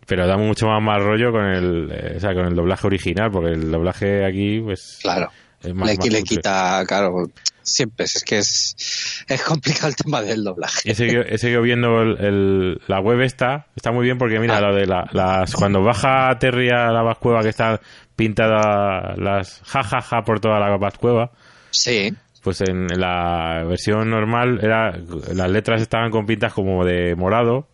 Pero 0.08 0.26
da 0.26 0.38
mucho 0.38 0.68
más 0.68 0.82
mal 0.82 1.04
rollo 1.04 1.32
con 1.32 1.46
el, 1.46 1.92
eh, 1.92 2.14
o 2.18 2.20
sea, 2.20 2.34
con 2.34 2.46
el 2.46 2.56
doblaje 2.56 2.88
original, 2.88 3.30
porque 3.30 3.52
el 3.52 3.70
doblaje 3.70 4.26
aquí, 4.26 4.60
pues. 4.62 5.00
Claro. 5.02 5.30
Es 5.62 5.74
más, 5.74 5.98
le, 5.98 6.10
le 6.10 6.24
quita, 6.24 6.84
claro, 6.88 7.30
siempre. 7.62 8.06
Es 8.06 8.24
que 8.24 8.38
es, 8.38 9.26
es 9.28 9.42
complicado 9.44 9.90
el 9.90 9.96
tema 9.96 10.22
del 10.22 10.44
doblaje. 10.44 10.90
He 10.90 10.96
seguido, 10.96 11.62
viendo 11.62 12.02
el, 12.02 12.80
la 12.88 13.00
web 13.00 13.22
esta, 13.22 13.68
está 13.76 13.92
muy 13.92 14.06
bien 14.06 14.18
porque 14.18 14.40
mira, 14.40 14.58
ah. 14.58 14.62
lo 14.62 14.76
de 14.76 14.86
las, 14.86 15.54
cuando 15.54 15.84
baja 15.84 16.38
Terry 16.40 16.70
a 16.70 16.92
la 16.92 17.02
Bascueva 17.04 17.42
que 17.42 17.50
está 17.50 17.80
pintada 18.16 19.16
las 19.18 19.62
jajaja 19.66 20.24
por 20.24 20.40
toda 20.40 20.60
la 20.60 20.78
Bascueva. 20.78 21.32
Sí. 21.70 22.14
Pues 22.44 22.62
en 22.62 22.88
la 22.88 23.66
versión 23.68 24.10
normal 24.10 24.60
era, 24.62 24.98
las 25.34 25.50
letras 25.50 25.82
estaban 25.82 26.12
con 26.12 26.26
pintas 26.26 26.54
como 26.54 26.86
de 26.86 27.14
morado 27.16 27.68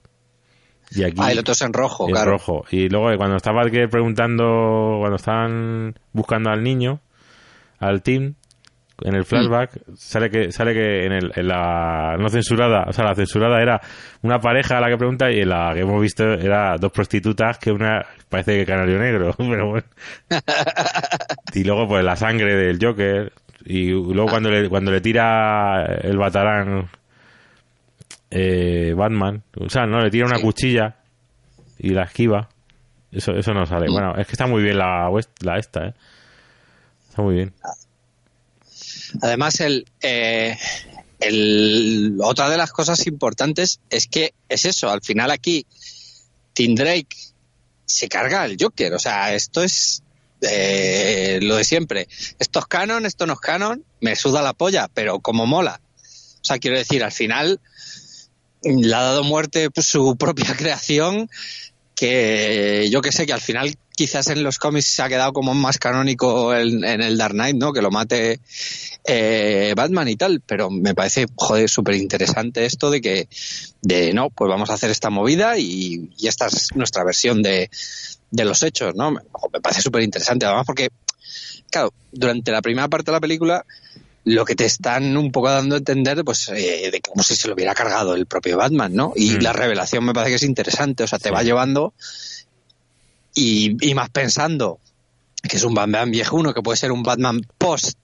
y 0.95 1.03
aquí, 1.03 1.17
ah, 1.19 1.31
el 1.31 1.39
otro 1.39 1.53
es 1.53 1.61
en 1.61 1.73
rojo, 1.73 2.07
claro. 2.07 2.31
rojo. 2.31 2.65
Y 2.71 2.89
luego 2.89 3.15
cuando 3.17 3.37
estaba 3.37 3.63
preguntando, 3.63 4.97
cuando 4.99 5.15
estaban 5.15 5.95
buscando 6.11 6.49
al 6.49 6.63
niño, 6.63 6.99
al 7.79 8.01
team, 8.01 8.35
en 9.01 9.15
el 9.15 9.25
flashback 9.25 9.81
sale 9.95 10.29
que 10.29 10.51
sale 10.51 10.73
que 10.73 11.05
en, 11.05 11.11
el, 11.13 11.31
en, 11.35 11.47
la 11.47 12.15
no 12.17 12.29
censurada, 12.29 12.85
o 12.87 12.93
sea, 12.93 13.05
la 13.05 13.15
censurada 13.15 13.61
era 13.61 13.81
una 14.21 14.39
pareja 14.39 14.77
a 14.77 14.81
la 14.81 14.89
que 14.89 14.97
pregunta 14.97 15.31
y 15.31 15.41
en 15.41 15.49
la 15.49 15.71
que 15.73 15.81
hemos 15.81 15.99
visto 16.01 16.23
era 16.23 16.77
dos 16.77 16.91
prostitutas 16.91 17.57
que 17.57 17.71
una 17.71 18.05
parece 18.29 18.57
que 18.57 18.65
canario 18.65 18.99
negro, 18.99 19.33
pero 19.37 19.69
bueno. 19.69 19.85
y 21.53 21.63
luego 21.63 21.87
pues 21.87 22.03
la 22.03 22.15
sangre 22.15 22.55
del 22.55 22.77
Joker 22.79 23.33
y 23.65 23.89
luego 23.89 24.27
cuando 24.27 24.51
le 24.51 24.69
cuando 24.69 24.91
le 24.91 25.01
tira 25.01 25.85
el 25.85 26.17
batarán 26.17 26.89
eh, 28.35 28.93
Batman. 28.95 29.43
O 29.59 29.69
sea, 29.69 29.85
no, 29.85 29.99
le 29.99 30.09
tira 30.09 30.25
una 30.25 30.41
cuchilla 30.41 30.97
y 31.77 31.89
la 31.89 32.03
esquiva. 32.03 32.49
Eso, 33.11 33.31
eso 33.33 33.53
no 33.53 33.65
sale. 33.65 33.85
Bueno, 33.91 34.15
es 34.17 34.25
que 34.25 34.33
está 34.33 34.47
muy 34.47 34.63
bien 34.63 34.77
la, 34.77 35.07
la 35.41 35.59
esta, 35.59 35.87
¿eh? 35.87 35.93
Está 37.09 37.21
muy 37.21 37.35
bien. 37.35 37.53
Además, 39.21 39.59
el, 39.59 39.85
eh, 40.01 40.57
el, 41.19 42.17
otra 42.23 42.49
de 42.49 42.57
las 42.57 42.71
cosas 42.71 43.05
importantes 43.05 43.79
es 43.91 44.07
que 44.07 44.33
es 44.49 44.65
eso. 44.65 44.89
Al 44.89 45.01
final 45.01 45.29
aquí, 45.29 45.67
Tim 46.53 46.73
Drake 46.73 47.15
se 47.85 48.09
carga 48.09 48.41
al 48.41 48.57
Joker. 48.59 48.95
O 48.95 48.99
sea, 48.99 49.35
esto 49.35 49.61
es 49.61 50.01
eh, 50.41 51.37
lo 51.43 51.57
de 51.57 51.63
siempre. 51.63 52.07
Esto 52.39 52.59
es 52.59 52.65
canon, 52.65 53.05
esto 53.05 53.27
no 53.27 53.33
es 53.33 53.39
canon, 53.39 53.85
me 54.01 54.15
suda 54.15 54.41
la 54.41 54.53
polla, 54.53 54.89
pero 54.91 55.19
como 55.19 55.45
mola. 55.45 55.79
O 56.41 56.45
sea, 56.45 56.57
quiero 56.57 56.79
decir, 56.79 57.03
al 57.03 57.11
final 57.11 57.61
le 58.63 58.95
ha 58.95 59.01
dado 59.01 59.23
muerte 59.23 59.69
pues, 59.69 59.87
su 59.87 60.15
propia 60.17 60.53
creación, 60.57 61.29
que 61.95 62.87
yo 62.91 63.01
que 63.01 63.11
sé, 63.11 63.25
que 63.25 63.33
al 63.33 63.41
final 63.41 63.75
quizás 63.95 64.27
en 64.27 64.43
los 64.43 64.57
cómics 64.57 64.87
se 64.87 65.01
ha 65.03 65.09
quedado 65.09 65.33
como 65.33 65.53
más 65.53 65.77
canónico 65.77 66.53
en, 66.55 66.83
el 66.83 67.17
Dark 67.17 67.33
Knight, 67.33 67.55
¿no? 67.55 67.73
Que 67.73 67.81
lo 67.81 67.91
mate 67.91 68.39
eh, 69.05 69.73
Batman 69.75 70.07
y 70.07 70.15
tal, 70.15 70.41
pero 70.45 70.69
me 70.69 70.95
parece, 70.95 71.27
joder, 71.35 71.69
súper 71.69 71.95
interesante 71.95 72.65
esto 72.65 72.89
de 72.89 73.01
que, 73.01 73.27
de 73.81 74.13
no, 74.13 74.29
pues 74.29 74.49
vamos 74.49 74.69
a 74.69 74.73
hacer 74.73 74.89
esta 74.89 75.09
movida 75.09 75.57
y, 75.57 76.09
esta 76.23 76.47
es 76.47 76.75
nuestra 76.75 77.03
versión 77.03 77.43
de, 77.43 77.69
de 78.31 78.45
los 78.45 78.63
hechos, 78.63 78.95
¿no? 78.95 79.11
Me, 79.11 79.21
parece 79.61 79.81
súper 79.81 80.01
interesante, 80.01 80.45
además 80.45 80.65
porque, 80.65 80.89
claro, 81.69 81.93
durante 82.11 82.51
la 82.51 82.61
primera 82.61 82.87
parte 82.87 83.11
de 83.11 83.17
la 83.17 83.21
película 83.21 83.65
lo 84.25 84.45
que 84.45 84.55
te 84.55 84.65
están 84.65 85.17
un 85.17 85.31
poco 85.31 85.49
dando 85.49 85.75
a 85.75 85.79
entender, 85.79 86.23
pues, 86.23 86.49
eh, 86.49 86.89
de 86.91 87.01
como 87.01 87.23
si 87.23 87.35
se 87.35 87.47
lo 87.47 87.55
hubiera 87.55 87.73
cargado 87.73 88.15
el 88.15 88.25
propio 88.25 88.57
Batman, 88.57 88.93
¿no? 88.93 89.13
Y 89.15 89.31
mm. 89.31 89.41
la 89.41 89.53
revelación 89.53 90.05
me 90.05 90.13
parece 90.13 90.31
que 90.31 90.35
es 90.37 90.43
interesante, 90.43 91.03
o 91.03 91.07
sea, 91.07 91.19
te 91.19 91.31
va 91.31 91.43
llevando 91.43 91.93
y, 93.35 93.93
más 93.95 94.09
pensando 94.09 94.79
que 95.41 95.57
es 95.57 95.63
un 95.63 95.73
Batman 95.73 96.11
viejuno, 96.11 96.53
que 96.53 96.61
puede 96.61 96.77
ser 96.77 96.91
un 96.91 97.03
Batman 97.03 97.41
post 97.57 97.97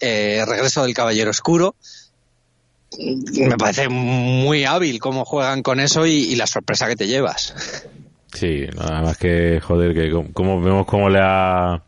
eh, 0.00 0.44
regreso 0.46 0.84
del 0.84 0.94
Caballero 0.94 1.30
Oscuro. 1.30 1.74
Me 2.98 3.56
parece 3.56 3.88
muy 3.88 4.64
hábil 4.64 4.98
cómo 4.98 5.24
juegan 5.24 5.62
con 5.62 5.78
eso 5.78 6.06
y, 6.06 6.34
la 6.36 6.46
sorpresa 6.46 6.88
que 6.88 6.96
te 6.96 7.06
llevas. 7.06 7.54
Sí, 8.32 8.66
nada 8.74 9.02
más 9.02 9.18
que, 9.18 9.60
joder, 9.60 9.92
que 9.92 10.10
como 10.32 10.60
vemos 10.62 10.86
cómo 10.86 11.10
le 11.10 11.18
ha 11.20 11.82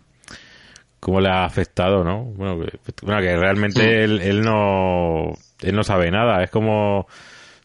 cómo 1.02 1.20
le 1.20 1.28
ha 1.30 1.44
afectado, 1.44 2.04
¿no? 2.04 2.22
Bueno, 2.26 2.64
que, 2.64 2.78
que 2.94 3.36
realmente 3.36 4.04
él, 4.04 4.20
él, 4.22 4.40
no 4.40 5.32
él 5.60 5.74
no 5.74 5.82
sabe 5.82 6.12
nada, 6.12 6.44
es 6.44 6.50
como 6.50 7.08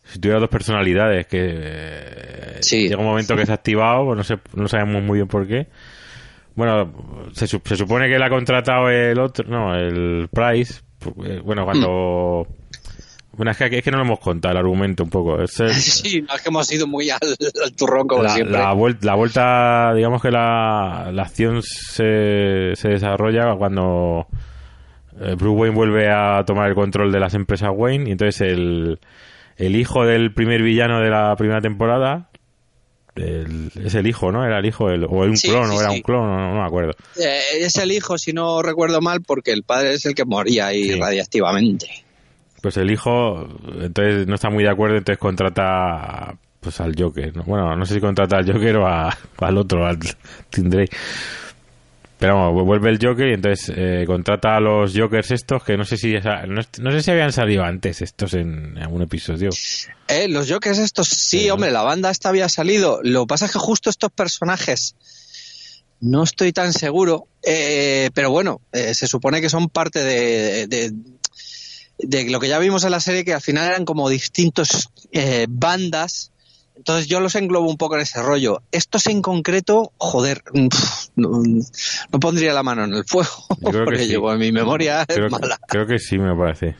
si 0.05 0.17
tuviera 0.17 0.39
dos 0.39 0.49
personalidades 0.49 1.27
que 1.27 1.37
eh, 1.39 2.59
llega 2.67 2.97
un 2.97 3.05
momento 3.05 3.35
que 3.35 3.45
se 3.45 3.51
ha 3.51 3.55
activado, 3.55 4.05
pues 4.05 4.17
no 4.17 4.23
sé, 4.23 4.39
no 4.55 4.67
sabemos 4.67 5.03
muy 5.03 5.19
bien 5.19 5.27
por 5.27 5.47
qué. 5.47 5.67
Bueno, 6.55 6.91
se, 7.33 7.45
se 7.45 7.75
supone 7.75 8.09
que 8.09 8.17
le 8.17 8.25
ha 8.25 8.29
contratado 8.29 8.89
el 8.89 9.19
otro, 9.19 9.47
no, 9.47 9.75
el 9.75 10.29
Price. 10.31 10.81
Pues, 10.97 11.29
eh, 11.29 11.39
bueno, 11.39 11.63
cuando 11.63 12.47
mm. 12.49 12.76
Bueno, 13.37 13.51
es 13.51 13.57
que, 13.57 13.65
es 13.77 13.83
que 13.83 13.91
no 13.91 13.97
lo 13.97 14.03
hemos 14.03 14.19
contado 14.19 14.53
el 14.53 14.57
argumento 14.57 15.03
un 15.03 15.09
poco. 15.09 15.37
sí, 15.47 16.21
no 16.21 16.35
es 16.35 16.41
que 16.41 16.49
hemos 16.49 16.71
ido 16.71 16.87
muy 16.87 17.09
al, 17.11 17.19
turrón 17.77 18.07
como 18.07 18.27
siempre. 18.27 18.57
La, 18.57 18.73
vuelta, 18.73 19.05
la 19.05 19.15
vuelta, 19.15 19.93
digamos 19.95 20.21
que 20.21 20.31
la, 20.31 21.11
la 21.13 21.21
acción 21.21 21.61
se, 21.61 22.71
se 22.75 22.89
desarrolla 22.89 23.55
cuando 23.55 24.27
eh, 25.21 25.35
Bruce 25.35 25.59
Wayne 25.59 25.75
vuelve 25.75 26.09
a 26.09 26.43
tomar 26.45 26.67
el 26.69 26.75
control 26.75 27.11
de 27.11 27.19
las 27.19 27.35
empresas 27.35 27.69
Wayne 27.73 28.09
y 28.09 28.11
entonces 28.11 28.41
el, 28.41 28.99
el 29.55 29.75
hijo 29.75 30.03
del 30.03 30.33
primer 30.33 30.63
villano 30.63 30.99
de 30.99 31.09
la 31.09 31.35
primera 31.35 31.61
temporada 31.61 32.29
es 33.15 33.95
el 33.95 34.07
hijo, 34.07 34.31
¿no? 34.31 34.45
Era 34.45 34.59
el 34.59 34.65
hijo, 34.65 34.85
o 34.85 35.23
un 35.23 35.35
clon, 35.35 35.71
o 35.71 35.79
era 35.79 35.91
un 35.91 36.01
clon, 36.01 36.29
no, 36.29 36.61
me 36.61 36.65
acuerdo. 36.65 36.93
Eh, 37.15 37.41
es 37.61 37.75
el 37.77 37.91
hijo, 37.91 38.17
si 38.17 38.33
no 38.33 38.61
recuerdo 38.61 39.01
mal, 39.01 39.21
porque 39.21 39.51
el 39.51 39.63
padre 39.63 39.93
es 39.93 40.05
el 40.05 40.13
que 40.13 40.25
moría 40.25 40.67
ahí 40.67 40.91
radiactivamente. 40.99 42.05
Pues 42.61 42.77
el 42.77 42.91
hijo, 42.91 43.47
entonces 43.79 44.27
no 44.27 44.35
está 44.35 44.49
muy 44.49 44.63
de 44.63 44.69
acuerdo, 44.69 44.97
entonces 44.97 45.19
contrata 45.19 46.35
pues 46.59 46.79
al 46.81 46.95
Joker. 46.97 47.31
Bueno, 47.45 47.75
no 47.75 47.85
sé 47.85 47.95
si 47.95 48.01
contrata 48.01 48.37
al 48.37 48.51
Joker 48.51 48.77
o 48.77 48.87
al 48.87 49.57
otro, 49.57 49.85
al 49.85 49.99
Tim 50.49 50.69
Pero 52.17 52.35
vamos, 52.35 52.65
vuelve 52.65 52.89
el 52.89 52.99
Joker 53.01 53.29
y 53.29 53.33
entonces 53.35 53.71
eh, 53.75 54.03
contrata 54.05 54.57
a 54.57 54.59
los 54.59 54.93
Jokers 54.93 55.31
estos 55.31 55.63
que 55.63 55.77
no 55.77 55.85
sé 55.85 55.97
si 55.97 56.15
no, 56.15 56.91
sé 56.91 57.01
si 57.01 57.11
habían 57.11 57.31
salido 57.31 57.63
antes 57.63 58.01
estos 58.01 58.33
en 58.33 58.77
algún 58.77 59.03
episodio. 59.03 59.49
Eh, 60.07 60.27
los 60.27 60.51
Jokers 60.51 60.79
estos 60.79 61.07
sí, 61.07 61.49
hombre, 61.49 61.71
la 61.71 61.83
banda 61.83 62.09
esta 62.09 62.29
había 62.29 62.49
salido. 62.49 62.99
Lo 63.03 63.21
que 63.21 63.27
pasa 63.27 63.45
es 63.45 63.51
que 63.51 63.59
justo 63.59 63.89
estos 63.89 64.11
personajes 64.11 64.95
no 65.99 66.23
estoy 66.23 66.53
tan 66.53 66.73
seguro, 66.73 67.27
eh, 67.43 68.09
pero 68.13 68.29
bueno, 68.29 68.61
eh, 68.71 68.93
se 68.93 69.07
supone 69.07 69.41
que 69.41 69.49
son 69.49 69.69
parte 69.69 70.03
de, 70.03 70.67
de 70.67 70.93
lo 71.99 72.39
que 72.39 72.47
ya 72.47 72.59
vimos 72.59 72.83
en 72.83 72.91
la 72.91 72.99
serie, 72.99 73.25
que 73.25 73.33
al 73.33 73.41
final 73.41 73.67
eran 73.67 73.85
como 73.85 74.09
distintos 74.09 74.89
eh, 75.11 75.45
bandas. 75.49 76.31
Entonces 76.75 77.07
yo 77.07 77.19
los 77.19 77.35
englobo 77.35 77.69
un 77.69 77.77
poco 77.77 77.95
en 77.95 78.01
ese 78.01 78.21
rollo. 78.21 78.61
Estos 78.71 79.07
en 79.07 79.23
concreto, 79.23 79.91
joder, 79.97 80.43
no, 81.15 81.41
pondría 82.21 82.53
la 82.53 82.61
mano 82.61 82.83
en 82.83 82.93
el 82.93 83.03
fuego, 83.03 83.31
porque 83.61 84.07
llevo 84.07 84.31
en 84.31 84.39
mi 84.39 84.51
memoria 84.51 85.05
creo, 85.07 85.29
mala. 85.29 85.57
Creo 85.67 85.87
que 85.87 85.97
sí, 85.97 86.19
me 86.19 86.35
parece. 86.35 86.75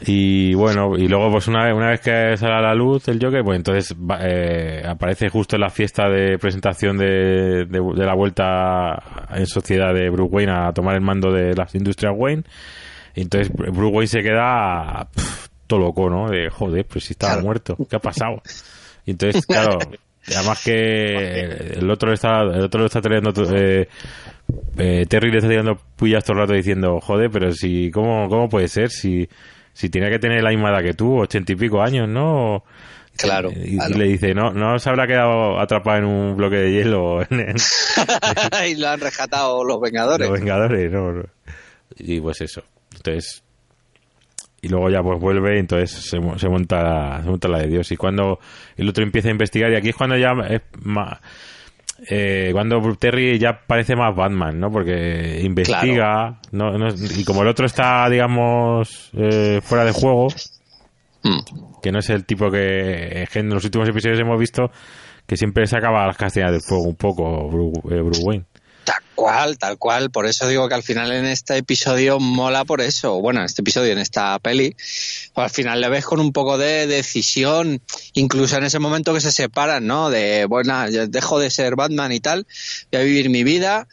Y 0.00 0.54
bueno, 0.54 0.96
y 0.96 1.08
luego 1.08 1.30
pues 1.30 1.48
una 1.48 1.64
vez, 1.64 1.74
una 1.74 1.90
vez 1.90 2.00
que 2.00 2.36
sale 2.36 2.54
a 2.54 2.60
la 2.60 2.74
luz 2.74 3.08
el 3.08 3.18
Joker, 3.20 3.42
pues 3.44 3.56
entonces 3.56 3.96
eh, 4.20 4.82
aparece 4.86 5.28
justo 5.28 5.56
en 5.56 5.62
la 5.62 5.70
fiesta 5.70 6.08
de 6.08 6.38
presentación 6.38 6.98
de, 6.98 7.64
de, 7.64 8.06
la 8.06 8.14
vuelta 8.14 9.26
en 9.30 9.46
sociedad 9.46 9.92
de 9.92 10.08
Bruce 10.10 10.32
Wayne 10.32 10.52
a 10.52 10.72
tomar 10.72 10.94
el 10.94 11.00
mando 11.00 11.32
de 11.32 11.54
las 11.54 11.74
industrias 11.74 12.12
Wayne 12.16 12.44
entonces 13.22 13.52
Bruce 13.52 13.94
Wayne 13.94 14.06
se 14.06 14.22
queda 14.22 15.08
todo 15.66 15.80
loco, 15.80 16.10
¿no? 16.10 16.28
De 16.28 16.50
joder, 16.50 16.84
pues 16.86 17.04
si 17.04 17.12
estaba 17.12 17.40
muerto, 17.40 17.76
¿qué 17.88 17.96
ha 17.96 18.00
pasado? 18.00 18.42
Y 19.06 19.12
entonces, 19.12 19.46
claro, 19.46 19.78
además 20.26 20.62
que 20.62 21.78
el 21.78 21.90
otro 21.90 22.12
está, 22.12 22.42
el 22.42 22.60
otro 22.60 22.84
está 22.84 23.00
teniendo, 23.00 23.32
eh, 23.56 23.88
eh, 24.76 25.06
Terry 25.08 25.30
le 25.30 25.38
está 25.38 25.48
tirando 25.48 25.78
puyas 25.96 26.22
todo 26.22 26.34
el 26.34 26.40
rato 26.40 26.52
diciendo, 26.52 27.00
joder, 27.00 27.30
pero 27.30 27.50
si, 27.52 27.90
¿cómo, 27.90 28.28
cómo 28.28 28.50
puede 28.50 28.68
ser? 28.68 28.90
Si, 28.90 29.26
si 29.72 29.88
tenía 29.88 30.10
que 30.10 30.18
tener 30.18 30.42
la 30.42 30.50
misma 30.50 30.72
edad 30.72 30.82
que 30.82 30.92
tú, 30.92 31.22
ochenta 31.22 31.52
y 31.52 31.56
pico 31.56 31.80
años, 31.80 32.06
¿no? 32.06 32.64
Claro 33.16 33.50
y, 33.50 33.78
le 33.94 34.04
dice, 34.04 34.34
no, 34.34 34.52
no 34.52 34.78
se 34.78 34.90
habrá 34.90 35.06
quedado 35.06 35.58
atrapado 35.58 35.98
en 35.98 36.04
un 36.04 36.36
bloque 36.36 36.56
de 36.56 36.70
hielo. 36.72 37.22
y 38.68 38.74
lo 38.76 38.88
han 38.88 39.00
rescatado 39.00 39.64
los 39.64 39.80
Vengadores. 39.80 40.28
Los 40.28 40.38
Vengadores, 40.38 40.92
no. 40.92 41.22
Y 41.96 42.20
pues 42.20 42.42
eso. 42.42 42.62
Entonces, 42.98 43.42
y 44.60 44.68
luego 44.68 44.90
ya 44.90 45.02
pues 45.02 45.20
vuelve 45.20 45.56
y 45.56 45.60
entonces 45.60 45.90
se, 45.90 46.18
monta, 46.18 46.38
se 46.38 46.48
monta 47.28 47.48
la 47.48 47.58
de 47.58 47.68
Dios. 47.68 47.90
Y 47.92 47.96
cuando 47.96 48.38
el 48.76 48.88
otro 48.88 49.04
empieza 49.04 49.28
a 49.28 49.32
investigar, 49.32 49.70
y 49.72 49.76
aquí 49.76 49.90
es 49.90 49.96
cuando 49.96 50.16
ya 50.16 50.32
es 50.48 50.62
más... 50.82 51.18
Eh, 52.10 52.50
cuando 52.52 52.80
Terry 52.94 53.40
ya 53.40 53.60
parece 53.66 53.96
más 53.96 54.14
Batman, 54.14 54.60
¿no? 54.60 54.70
Porque 54.70 55.40
investiga, 55.42 56.38
y 56.52 57.24
como 57.24 57.42
el 57.42 57.48
otro 57.48 57.66
está, 57.66 58.08
digamos, 58.08 59.10
eh, 59.14 59.60
fuera 59.64 59.84
de 59.84 59.90
juego, 59.90 60.28
mm. 61.24 61.80
que 61.82 61.90
no 61.90 61.98
es 61.98 62.08
el 62.10 62.24
tipo 62.24 62.52
que, 62.52 63.26
en 63.34 63.48
los 63.48 63.64
últimos 63.64 63.88
episodios 63.88 64.20
hemos 64.20 64.38
visto 64.38 64.70
que 65.26 65.36
siempre 65.36 65.66
se 65.66 65.76
acaba 65.76 66.06
las 66.06 66.16
castañas 66.16 66.52
del 66.52 66.62
fuego 66.62 66.84
un 66.84 66.94
poco, 66.94 67.48
Bruce 67.48 68.22
Wayne. 68.24 68.44
Tal 68.88 69.02
cual, 69.14 69.58
tal 69.58 69.76
cual. 69.76 70.10
Por 70.10 70.24
eso 70.24 70.48
digo 70.48 70.66
que 70.66 70.74
al 70.74 70.82
final 70.82 71.12
en 71.12 71.26
este 71.26 71.58
episodio 71.58 72.18
mola 72.18 72.64
por 72.64 72.80
eso. 72.80 73.20
Bueno, 73.20 73.40
en 73.40 73.44
este 73.44 73.60
episodio, 73.60 73.92
en 73.92 73.98
esta 73.98 74.38
peli, 74.38 74.74
pues 75.34 75.44
al 75.44 75.50
final 75.50 75.82
le 75.82 75.90
ves 75.90 76.06
con 76.06 76.20
un 76.20 76.32
poco 76.32 76.56
de 76.56 76.86
decisión, 76.86 77.82
incluso 78.14 78.56
en 78.56 78.64
ese 78.64 78.78
momento 78.78 79.12
que 79.12 79.20
se 79.20 79.30
separan, 79.30 79.86
¿no? 79.86 80.08
De, 80.08 80.46
bueno, 80.46 80.86
dejo 80.88 81.38
de 81.38 81.50
ser 81.50 81.76
Batman 81.76 82.12
y 82.12 82.20
tal, 82.20 82.46
voy 82.90 83.02
a 83.02 83.04
vivir 83.04 83.28
mi 83.28 83.44
vida 83.44 83.86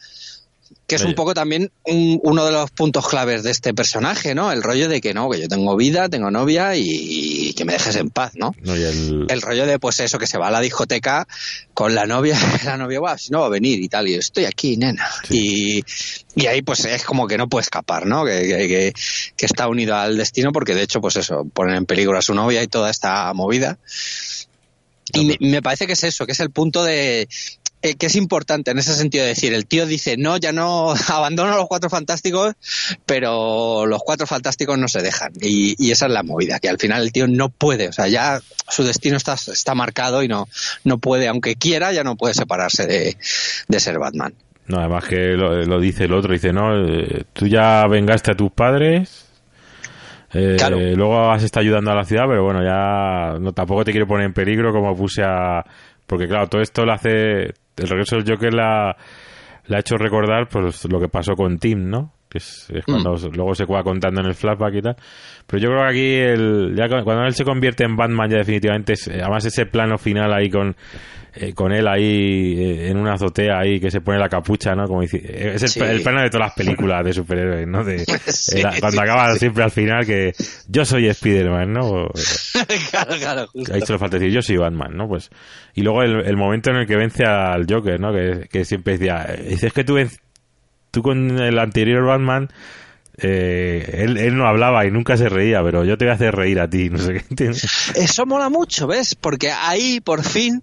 que 0.86 0.94
es 0.94 1.02
un 1.02 1.14
poco 1.14 1.34
también 1.34 1.72
uno 1.84 2.44
de 2.44 2.52
los 2.52 2.70
puntos 2.70 3.08
claves 3.08 3.42
de 3.42 3.50
este 3.50 3.74
personaje, 3.74 4.36
¿no? 4.36 4.52
El 4.52 4.62
rollo 4.62 4.88
de 4.88 5.00
que 5.00 5.14
no, 5.14 5.28
que 5.28 5.40
yo 5.40 5.48
tengo 5.48 5.74
vida, 5.74 6.08
tengo 6.08 6.30
novia 6.30 6.76
y, 6.76 7.52
que 7.54 7.64
me 7.64 7.72
dejes 7.72 7.96
en 7.96 8.10
paz, 8.10 8.32
¿no? 8.36 8.54
el... 8.64 9.42
rollo 9.42 9.66
de, 9.66 9.78
pues 9.78 9.98
eso, 10.00 10.18
que 10.18 10.26
se 10.26 10.38
va 10.38 10.48
a 10.48 10.50
la 10.50 10.60
discoteca 10.60 11.26
con 11.74 11.94
la 11.94 12.06
novia, 12.06 12.38
la 12.64 12.76
novia, 12.76 13.00
va, 13.00 13.18
si 13.18 13.32
no 13.32 13.40
va 13.40 13.46
a 13.46 13.50
venir 13.50 13.82
y 13.82 13.88
tal, 13.88 14.06
y 14.06 14.12
yo 14.12 14.20
estoy 14.20 14.44
aquí, 14.44 14.76
nena. 14.76 15.08
Y, 15.28 15.84
y 16.36 16.46
ahí 16.46 16.62
pues 16.62 16.84
es 16.84 17.02
como 17.02 17.26
que 17.26 17.36
no 17.36 17.48
puede 17.48 17.62
escapar, 17.62 18.06
¿no? 18.06 18.24
Que, 18.24 18.42
que, 18.42 18.92
que, 19.36 19.46
está 19.46 19.66
unido 19.66 19.96
al 19.96 20.16
destino 20.16 20.52
porque 20.52 20.74
de 20.74 20.82
hecho, 20.82 21.00
pues 21.00 21.16
eso, 21.16 21.46
ponen 21.52 21.76
en 21.76 21.86
peligro 21.86 22.16
a 22.16 22.22
su 22.22 22.34
novia 22.34 22.62
y 22.62 22.68
toda 22.68 22.90
esta 22.90 23.32
movida. 23.34 23.78
Y 25.12 25.36
me, 25.40 25.62
parece 25.62 25.86
que 25.86 25.92
es 25.94 26.04
eso, 26.04 26.26
que 26.26 26.32
es 26.32 26.40
el 26.40 26.50
punto 26.50 26.84
de, 26.84 27.28
eh, 27.82 27.94
que 27.94 28.06
es 28.06 28.16
importante 28.16 28.70
en 28.70 28.78
ese 28.78 28.94
sentido 28.94 29.22
de 29.22 29.30
decir, 29.30 29.52
el 29.52 29.66
tío 29.66 29.86
dice, 29.86 30.16
no, 30.16 30.38
ya 30.38 30.50
no 30.50 30.94
abandono 31.08 31.52
a 31.52 31.56
los 31.56 31.68
cuatro 31.68 31.90
fantásticos, 31.90 32.54
pero 33.04 33.86
los 33.86 34.02
cuatro 34.02 34.26
fantásticos 34.26 34.78
no 34.78 34.88
se 34.88 35.02
dejan. 35.02 35.32
Y, 35.40 35.90
esa 35.90 36.06
es 36.06 36.12
la 36.12 36.22
movida, 36.22 36.58
que 36.58 36.68
al 36.68 36.78
final 36.78 37.02
el 37.02 37.12
tío 37.12 37.28
no 37.28 37.48
puede, 37.48 37.88
o 37.88 37.92
sea, 37.92 38.08
ya 38.08 38.40
su 38.68 38.82
destino 38.82 39.16
está, 39.16 39.34
está 39.34 39.74
marcado 39.74 40.22
y 40.22 40.28
no, 40.28 40.48
no 40.84 40.98
puede, 40.98 41.28
aunque 41.28 41.56
quiera, 41.56 41.92
ya 41.92 42.02
no 42.02 42.16
puede 42.16 42.34
separarse 42.34 42.86
de, 42.86 43.16
ser 43.78 43.98
Batman. 43.98 44.34
No, 44.66 44.80
además 44.80 45.04
que 45.04 45.36
lo, 45.36 45.78
dice 45.78 46.04
el 46.04 46.12
otro, 46.12 46.32
dice, 46.32 46.52
no, 46.52 46.74
eh, 46.88 47.24
tú 47.32 47.46
ya 47.46 47.86
vengaste 47.86 48.32
a 48.32 48.34
tus 48.34 48.50
padres, 48.50 49.26
eh, 50.32 50.56
luego 50.96 51.30
has 51.30 51.42
estado 51.42 51.62
ayudando 51.62 51.92
a 51.92 51.94
la 51.94 52.04
ciudad, 52.04 52.24
pero 52.26 52.42
bueno, 52.42 52.64
ya 52.64 53.38
no 53.38 53.52
tampoco 53.52 53.84
te 53.84 53.92
quiero 53.92 54.06
poner 54.06 54.26
en 54.26 54.32
peligro 54.32 54.72
como 54.72 54.96
puse 54.96 55.22
a... 55.22 55.64
Porque 56.06 56.26
claro, 56.28 56.48
todo 56.48 56.60
esto 56.60 56.84
lo 56.84 56.92
hace 56.92 57.54
el 57.76 57.88
regreso 57.88 58.16
del 58.16 58.24
Joker 58.28 58.54
la, 58.54 58.96
le 59.66 59.76
ha 59.76 59.80
hecho 59.80 59.96
recordar 59.96 60.48
pues 60.48 60.84
lo 60.90 61.00
que 61.00 61.08
pasó 61.08 61.34
con 61.34 61.58
Tim, 61.58 61.88
¿no? 61.88 62.12
Que 62.28 62.38
es, 62.38 62.68
cuando 62.84 63.12
mm. 63.12 63.34
luego 63.34 63.54
se 63.54 63.64
va 63.64 63.82
contando 63.82 64.20
en 64.20 64.26
el 64.26 64.34
flashback 64.34 64.74
y 64.74 64.82
tal. 64.82 64.96
Pero 65.46 65.62
yo 65.62 65.68
creo 65.68 65.82
que 65.82 65.88
aquí, 65.88 66.14
el, 66.14 66.74
ya 66.76 66.88
cuando 66.88 67.24
él 67.24 67.34
se 67.34 67.44
convierte 67.44 67.84
en 67.84 67.96
Batman, 67.96 68.28
ya 68.30 68.38
definitivamente, 68.38 68.94
además 69.10 69.44
ese 69.44 69.66
plano 69.66 69.96
final 69.96 70.32
ahí 70.32 70.50
con, 70.50 70.74
eh, 71.38 71.52
con 71.52 71.70
él 71.70 71.86
ahí 71.86 72.54
eh, 72.58 72.88
en 72.88 72.96
una 72.96 73.12
azotea 73.12 73.58
ahí 73.58 73.78
que 73.78 73.90
se 73.90 74.00
pone 74.00 74.18
la 74.18 74.28
capucha, 74.28 74.74
¿no? 74.74 74.86
Como 74.86 75.02
dice, 75.02 75.20
es 75.54 75.76
el, 75.76 76.00
plano 76.00 76.22
de 76.22 76.30
todas 76.30 76.48
las 76.48 76.54
películas 76.54 77.04
de 77.04 77.12
superhéroes, 77.12 77.68
¿no? 77.68 77.84
De, 77.84 78.04
cuando 78.80 79.02
acaba 79.02 79.34
siempre 79.34 79.62
al 79.62 79.70
final 79.70 80.06
que 80.06 80.32
yo 80.68 80.84
soy 80.86 81.08
Spider-Man, 81.08 81.72
¿no? 81.72 82.08
claro, 82.90 83.16
claro. 83.18 83.48
Ahí 83.70 83.82
solo 83.82 83.98
falta 83.98 84.18
decir 84.18 84.32
yo 84.32 84.40
soy 84.40 84.56
Batman, 84.56 84.96
¿no? 84.96 85.08
Pues 85.08 85.28
y 85.74 85.82
luego 85.82 86.02
el, 86.02 86.36
momento 86.36 86.70
en 86.70 86.76
el 86.76 86.86
que 86.86 86.96
vence 86.96 87.24
al 87.24 87.66
Joker, 87.68 88.00
¿no? 88.00 88.14
Que, 88.14 88.48
que 88.48 88.64
siempre 88.64 88.96
decía, 88.96 89.26
dices 89.46 89.72
que 89.74 89.84
tú, 89.84 89.98
tú 90.90 91.02
con 91.02 91.38
el 91.38 91.58
anterior 91.58 92.06
Batman 92.06 92.48
eh, 93.18 94.04
él, 94.04 94.36
no 94.36 94.46
hablaba 94.46 94.86
y 94.86 94.90
nunca 94.90 95.16
se 95.16 95.28
reía, 95.28 95.62
pero 95.62 95.84
yo 95.84 95.96
te 95.96 96.04
voy 96.04 96.12
a 96.12 96.14
hacer 96.14 96.34
reír 96.34 96.60
a 96.60 96.68
ti, 96.68 96.90
no 96.90 96.98
sé 96.98 97.24
qué. 97.34 97.50
Eso 97.94 98.26
mola 98.26 98.48
mucho, 98.48 98.86
¿ves? 98.86 99.14
Porque 99.14 99.50
ahí 99.50 100.00
por 100.00 100.22
fin, 100.22 100.62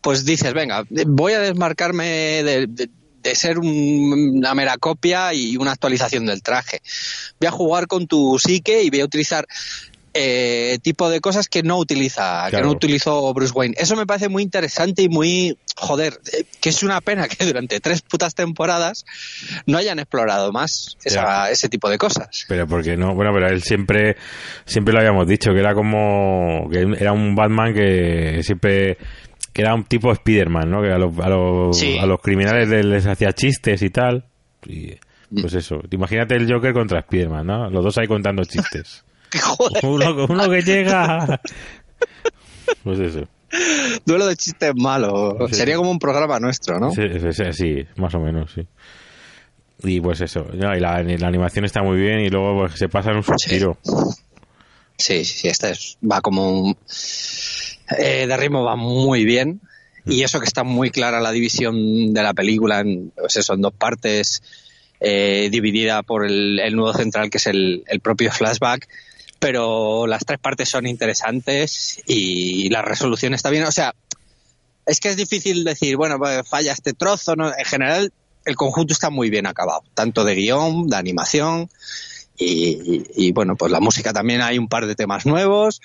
pues 0.00 0.24
dices, 0.24 0.52
venga, 0.52 0.84
voy 1.06 1.32
a 1.32 1.40
desmarcarme 1.40 2.42
de, 2.42 2.90
ser 3.34 3.58
una 3.58 4.54
mera 4.54 4.76
copia 4.76 5.34
y 5.34 5.56
una 5.56 5.72
actualización 5.72 6.26
del 6.26 6.42
traje. 6.42 6.80
Voy 7.40 7.48
a 7.48 7.50
jugar 7.50 7.88
con 7.88 8.06
tu 8.06 8.38
psique 8.38 8.84
y 8.84 8.90
voy 8.90 9.00
a 9.00 9.04
utilizar 9.04 9.48
eh, 10.18 10.78
tipo 10.82 11.10
de 11.10 11.20
cosas 11.20 11.48
que 11.48 11.62
no 11.62 11.78
utiliza, 11.78 12.48
que 12.50 12.62
no 12.62 12.70
utilizó 12.70 13.32
Bruce 13.34 13.52
Wayne. 13.54 13.74
Eso 13.78 13.96
me 13.96 14.06
parece 14.06 14.28
muy 14.28 14.42
interesante 14.42 15.02
y 15.02 15.08
muy, 15.08 15.56
joder, 15.76 16.14
eh, 16.32 16.44
que 16.60 16.70
es 16.70 16.82
una 16.82 17.00
pena 17.00 17.28
que 17.28 17.44
durante 17.44 17.80
tres 17.80 18.02
putas 18.02 18.34
temporadas 18.34 19.04
no 19.66 19.78
hayan 19.78 19.98
explorado 19.98 20.52
más 20.52 20.96
ese 21.04 21.68
tipo 21.68 21.90
de 21.90 21.98
cosas. 21.98 22.46
Pero 22.48 22.66
porque 22.66 22.96
no, 22.96 23.14
bueno, 23.14 23.32
pero 23.34 23.48
él 23.48 23.62
siempre, 23.62 24.16
siempre 24.64 24.94
lo 24.94 25.00
habíamos 25.00 25.26
dicho, 25.28 25.52
que 25.52 25.60
era 25.60 25.74
como, 25.74 26.68
que 26.70 26.80
era 26.98 27.12
un 27.12 27.34
Batman 27.34 27.74
que 27.74 28.40
siempre 28.42 28.98
que 29.52 29.62
era 29.62 29.74
un 29.74 29.84
tipo 29.84 30.12
Spider-Man, 30.12 30.70
¿no? 30.70 30.82
Que 30.82 30.92
a 30.92 30.98
los, 30.98 31.18
a 31.18 31.30
los, 31.30 31.82
a 31.82 32.04
los 32.04 32.20
criminales 32.20 32.68
les, 32.68 33.06
hacía 33.06 33.32
chistes 33.32 33.80
y 33.80 33.88
tal. 33.88 34.26
Y, 34.66 34.96
pues 35.40 35.54
mm. 35.54 35.58
eso, 35.58 35.80
imagínate 35.90 36.36
el 36.36 36.52
Joker 36.52 36.74
contra 36.74 37.00
Spider-Man, 37.00 37.46
¿no? 37.46 37.70
Los 37.70 37.82
dos 37.82 37.96
ahí 37.96 38.06
contando 38.06 38.44
chistes. 38.44 39.02
Uno, 39.82 40.50
que 40.50 40.62
llega. 40.62 41.40
Pues 42.82 42.98
eso. 42.98 43.28
Duelo 44.04 44.26
de 44.26 44.36
chistes 44.36 44.72
malos. 44.74 45.34
Sería 45.50 45.76
como 45.76 45.90
un 45.90 45.98
programa 45.98 46.40
nuestro, 46.40 46.78
¿no? 46.78 46.90
Sí, 46.90 47.02
sí, 47.52 47.86
más 47.96 48.14
o 48.14 48.20
menos, 48.20 48.52
sí. 48.52 48.66
Y 49.82 50.00
pues 50.00 50.20
eso. 50.20 50.46
y 50.52 50.58
la, 50.58 50.96
animación 50.96 51.64
está 51.64 51.82
muy 51.82 51.98
bien 51.98 52.20
y 52.20 52.28
luego 52.28 52.60
pues, 52.60 52.78
se 52.78 52.88
pasa 52.88 53.10
en 53.10 53.18
un 53.18 53.22
suspiro. 53.22 53.78
Sí, 54.96 55.24
sí, 55.24 55.38
sí. 55.38 55.48
Esta 55.48 55.70
es, 55.70 55.98
va 56.02 56.20
como 56.20 56.60
un. 56.60 56.76
Eh, 57.98 58.26
de 58.26 58.36
ritmo 58.36 58.64
va 58.64 58.76
muy 58.76 59.24
bien. 59.24 59.60
Y 60.06 60.22
eso 60.22 60.38
que 60.38 60.46
está 60.46 60.62
muy 60.62 60.90
clara 60.90 61.20
la 61.20 61.32
división 61.32 62.14
de 62.14 62.22
la 62.22 62.32
película 62.32 62.80
en, 62.80 63.10
pues 63.10 63.36
eso, 63.36 63.54
en 63.54 63.60
dos 63.60 63.74
partes, 63.74 64.40
eh, 65.00 65.48
dividida 65.50 66.02
por 66.04 66.24
el, 66.24 66.60
el, 66.60 66.76
nudo 66.76 66.94
central 66.94 67.28
que 67.28 67.38
es 67.38 67.46
el, 67.48 67.82
el 67.88 68.00
propio 68.00 68.30
flashback 68.30 68.88
pero 69.38 70.06
las 70.06 70.24
tres 70.24 70.38
partes 70.38 70.68
son 70.68 70.86
interesantes 70.86 72.00
y 72.06 72.68
la 72.70 72.82
resolución 72.82 73.34
está 73.34 73.50
bien. 73.50 73.64
O 73.64 73.72
sea, 73.72 73.94
es 74.86 75.00
que 75.00 75.10
es 75.10 75.16
difícil 75.16 75.64
decir, 75.64 75.96
bueno, 75.96 76.18
pues 76.18 76.48
falla 76.48 76.72
este 76.72 76.92
trozo. 76.92 77.36
¿no? 77.36 77.48
En 77.48 77.64
general, 77.64 78.12
el 78.44 78.56
conjunto 78.56 78.92
está 78.92 79.10
muy 79.10 79.30
bien 79.30 79.46
acabado, 79.46 79.82
tanto 79.94 80.24
de 80.24 80.34
guion, 80.34 80.88
de 80.88 80.96
animación 80.96 81.68
y, 82.38 83.04
y, 83.16 83.32
bueno, 83.32 83.56
pues 83.56 83.72
la 83.72 83.80
música 83.80 84.12
también 84.12 84.42
hay 84.42 84.58
un 84.58 84.68
par 84.68 84.86
de 84.86 84.94
temas 84.94 85.26
nuevos 85.26 85.80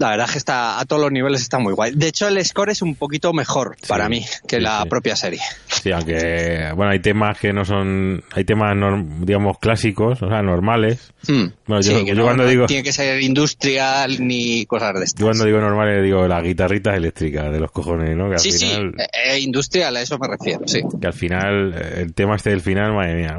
la 0.00 0.10
verdad 0.10 0.26
es 0.26 0.32
que 0.32 0.38
está 0.38 0.80
a 0.80 0.84
todos 0.86 1.02
los 1.02 1.12
niveles 1.12 1.42
está 1.42 1.58
muy 1.58 1.74
guay. 1.74 1.92
De 1.94 2.08
hecho, 2.08 2.26
el 2.26 2.42
score 2.42 2.70
es 2.70 2.80
un 2.80 2.94
poquito 2.94 3.34
mejor 3.34 3.76
para 3.86 4.08
mí 4.08 4.24
que 4.48 4.58
la 4.58 4.86
propia 4.86 5.14
serie. 5.14 5.40
Sí, 5.68 5.92
aunque 5.92 6.72
bueno, 6.74 6.92
hay 6.92 7.00
temas 7.00 7.38
que 7.38 7.52
no 7.52 7.66
son, 7.66 8.24
hay 8.32 8.44
temas 8.44 8.74
digamos 9.20 9.58
clásicos, 9.58 10.22
o 10.22 10.28
sea, 10.28 10.42
normales. 10.42 11.12
Hmm. 11.28 11.48
Bueno, 11.66 11.82
yo, 11.82 12.22
cuando 12.22 12.46
digo 12.46 12.64
tiene 12.66 12.82
que 12.82 12.94
ser 12.94 13.20
industrial 13.20 14.26
ni 14.26 14.64
cosas 14.64 14.94
de 14.94 15.04
estas. 15.04 15.20
Yo 15.20 15.26
cuando 15.26 15.44
digo 15.44 15.60
normales 15.60 16.02
digo 16.02 16.26
las 16.26 16.42
guitarritas 16.42 16.96
eléctricas 16.96 17.52
de 17.52 17.60
los 17.60 17.70
cojones, 17.70 18.16
¿no? 18.16 18.30
Que 18.30 18.38
sí, 18.38 18.52
sí, 18.52 18.72
eh, 18.72 19.06
eh, 19.12 19.38
industrial 19.40 19.94
a 19.98 20.00
eso 20.00 20.18
me 20.18 20.28
refiero, 20.28 20.66
sí. 20.66 20.80
Que 20.98 21.06
al 21.08 21.12
final 21.12 21.74
eh, 21.76 22.00
el 22.00 22.14
tema 22.14 22.36
este 22.36 22.48
del 22.50 22.62
final, 22.62 22.94
madre 22.94 23.16
mía. 23.16 23.36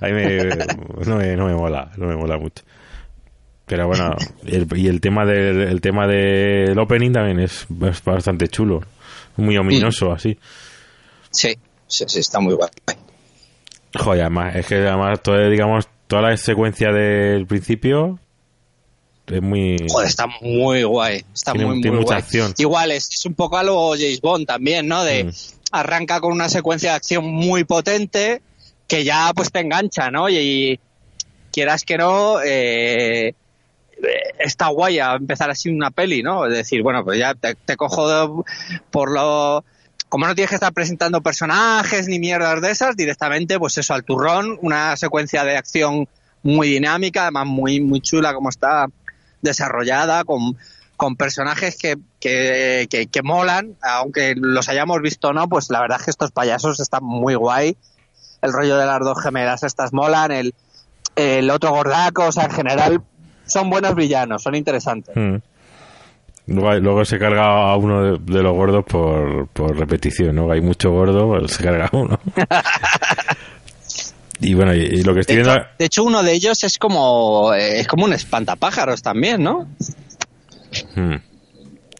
Ahí 0.00 0.12
me, 0.12 0.48
no 1.06 1.16
me, 1.16 1.36
no 1.36 1.46
me 1.46 1.54
mola, 1.54 1.92
no 1.96 2.08
me 2.08 2.16
mola 2.16 2.38
mucho. 2.38 2.64
Pero 3.66 3.88
bueno, 3.88 4.14
y 4.44 4.86
el 4.86 5.00
tema 5.00 5.24
del 5.24 5.62
el 5.62 5.80
tema 5.80 6.06
del 6.06 6.78
opening 6.78 7.12
también 7.12 7.40
es, 7.40 7.66
bastante 7.68 8.46
chulo, 8.48 8.80
muy 9.36 9.56
ominoso 9.56 10.12
así. 10.12 10.38
Sí, 11.30 11.56
sí, 11.88 12.04
sí, 12.06 12.20
está 12.20 12.38
muy 12.38 12.54
guay. 12.54 12.70
Joder, 13.98 14.22
además, 14.22 14.54
es 14.54 14.66
que 14.66 14.76
además 14.76 15.20
toda, 15.20 15.48
digamos, 15.48 15.88
toda 16.06 16.22
la 16.22 16.36
secuencia 16.36 16.92
del 16.92 17.46
principio 17.46 18.20
es 19.26 19.42
muy... 19.42 19.76
Joder, 19.88 20.08
está 20.08 20.26
muy 20.40 20.84
guay, 20.84 21.24
está 21.34 21.52
muy, 21.54 21.80
muy 21.80 21.90
mucha 21.90 22.16
acción. 22.16 22.54
Igual, 22.58 22.92
es, 22.92 23.24
un 23.26 23.34
poco 23.34 23.58
a 23.58 23.64
lo 23.64 23.90
James 23.92 24.20
Bond 24.20 24.46
también, 24.46 24.86
¿no? 24.86 25.02
De 25.02 25.24
mm. 25.24 25.30
arranca 25.72 26.20
con 26.20 26.32
una 26.32 26.48
secuencia 26.48 26.90
de 26.90 26.96
acción 26.96 27.26
muy 27.26 27.64
potente 27.64 28.42
que 28.86 29.02
ya 29.02 29.32
pues 29.34 29.50
te 29.50 29.60
engancha, 29.60 30.10
¿no? 30.10 30.28
Y, 30.28 30.78
quieras 31.50 31.84
que 31.84 31.96
no, 31.96 32.36
eh, 32.44 33.34
está 34.38 34.68
guay 34.68 34.98
a 34.98 35.14
empezar 35.14 35.50
así 35.50 35.70
una 35.70 35.90
peli, 35.90 36.22
¿no? 36.22 36.46
Es 36.46 36.52
decir, 36.52 36.82
bueno, 36.82 37.04
pues 37.04 37.18
ya 37.18 37.34
te, 37.34 37.76
cojo 37.76 38.44
por 38.90 39.10
lo... 39.10 39.64
Como 40.08 40.26
no 40.26 40.34
tienes 40.34 40.50
que 40.50 40.56
estar 40.56 40.72
presentando 40.72 41.20
personajes 41.20 42.06
ni 42.06 42.20
mierdas 42.20 42.62
de 42.62 42.70
esas, 42.70 42.96
directamente, 42.96 43.58
pues 43.58 43.76
eso, 43.78 43.92
al 43.92 44.04
turrón, 44.04 44.56
una 44.62 44.96
secuencia 44.96 45.42
de 45.44 45.56
acción 45.56 46.08
muy 46.44 46.68
dinámica, 46.68 47.22
además 47.22 47.46
muy, 47.46 47.80
muy 47.80 48.00
chula 48.00 48.32
como 48.32 48.48
está 48.48 48.86
desarrollada, 49.42 50.22
con, 50.22 50.56
con 50.96 51.16
personajes 51.16 51.76
que, 51.76 51.96
que, 52.20 52.86
que, 52.88 53.22
molan, 53.22 53.76
aunque 53.82 54.34
los 54.36 54.68
hayamos 54.68 55.02
visto 55.02 55.32
no, 55.32 55.48
pues 55.48 55.70
la 55.70 55.80
verdad 55.80 55.98
es 55.98 56.04
que 56.04 56.10
estos 56.12 56.30
payasos 56.30 56.78
están 56.78 57.02
muy 57.02 57.34
guay. 57.34 57.76
El 58.42 58.52
rollo 58.52 58.76
de 58.76 58.86
las 58.86 59.00
dos 59.00 59.20
gemelas 59.20 59.64
estas 59.64 59.92
molan, 59.92 60.30
el, 60.30 60.54
el 61.16 61.50
otro 61.50 61.70
gordaco, 61.70 62.26
o 62.26 62.32
sea, 62.32 62.44
en 62.44 62.52
general 62.52 63.02
son 63.46 63.70
buenos 63.70 63.94
villanos, 63.94 64.42
son 64.42 64.54
interesantes. 64.54 65.14
Hmm. 65.16 65.36
Luego, 66.46 67.04
se 67.04 67.18
carga 67.18 67.72
a 67.72 67.76
uno 67.76 68.18
de, 68.18 68.42
los 68.42 68.52
gordos 68.52 68.84
por, 68.84 69.48
por, 69.48 69.76
repetición, 69.76 70.36
¿no? 70.36 70.50
Hay 70.50 70.60
mucho 70.60 70.92
gordo, 70.92 71.28
pues 71.28 71.52
se 71.52 71.64
carga 71.64 71.86
a 71.86 71.96
uno. 71.96 72.20
y 74.40 74.54
bueno, 74.54 74.72
y, 74.72 75.02
lo 75.02 75.12
que 75.12 75.20
estoy 75.20 75.36
de 75.36 75.42
viendo... 75.42 75.60
Hecho, 75.60 75.70
de 75.78 75.84
hecho, 75.84 76.04
uno 76.04 76.22
de 76.22 76.32
ellos 76.32 76.62
es 76.62 76.78
como, 76.78 77.52
eh, 77.52 77.80
es 77.80 77.88
como 77.88 78.04
un 78.04 78.12
espantapájaros 78.12 79.02
también, 79.02 79.42
¿no? 79.42 79.68
Hmm. 80.94 81.16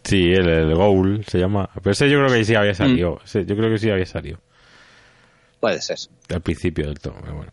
Sí, 0.03 0.31
el, 0.31 0.47
el 0.47 0.73
Goul 0.73 1.25
se 1.27 1.39
llama. 1.39 1.69
Pero 1.75 1.91
ese 1.91 2.09
yo 2.09 2.19
creo 2.19 2.31
que 2.31 2.45
sí 2.45 2.55
había 2.55 2.73
salido. 2.73 3.15
Hmm. 3.15 3.39
yo 3.39 3.55
creo 3.57 3.69
que 3.69 3.77
sí 3.77 3.89
había 3.89 4.05
salido. 4.05 4.39
Puede 5.59 5.81
ser. 5.81 5.97
Al 6.29 6.41
principio 6.41 6.85
del 6.85 6.99
todo, 6.99 7.15
bueno. 7.21 7.51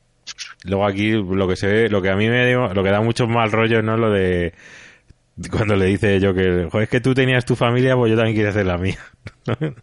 Luego 0.64 0.86
aquí 0.86 1.10
lo 1.12 1.46
que 1.46 1.56
se 1.56 1.66
ve, 1.66 1.88
lo 1.88 2.02
que 2.02 2.10
a 2.10 2.16
mí 2.16 2.28
me 2.28 2.52
lo 2.52 2.82
que 2.82 2.90
da 2.90 3.00
mucho 3.00 3.26
mal 3.26 3.52
rollo, 3.52 3.82
¿no? 3.82 3.96
Lo 3.96 4.10
de 4.10 4.52
cuando 5.50 5.76
le 5.76 5.86
dice 5.86 6.20
yo 6.20 6.34
que, 6.34 6.68
joder, 6.70 6.84
es 6.84 6.88
que 6.88 7.00
tú 7.00 7.14
tenías 7.14 7.44
tu 7.44 7.56
familia, 7.56 7.96
pues 7.96 8.10
yo 8.10 8.16
también 8.16 8.36
quiero 8.36 8.50
hacer 8.50 8.66
la 8.66 8.78
mía. 8.78 8.98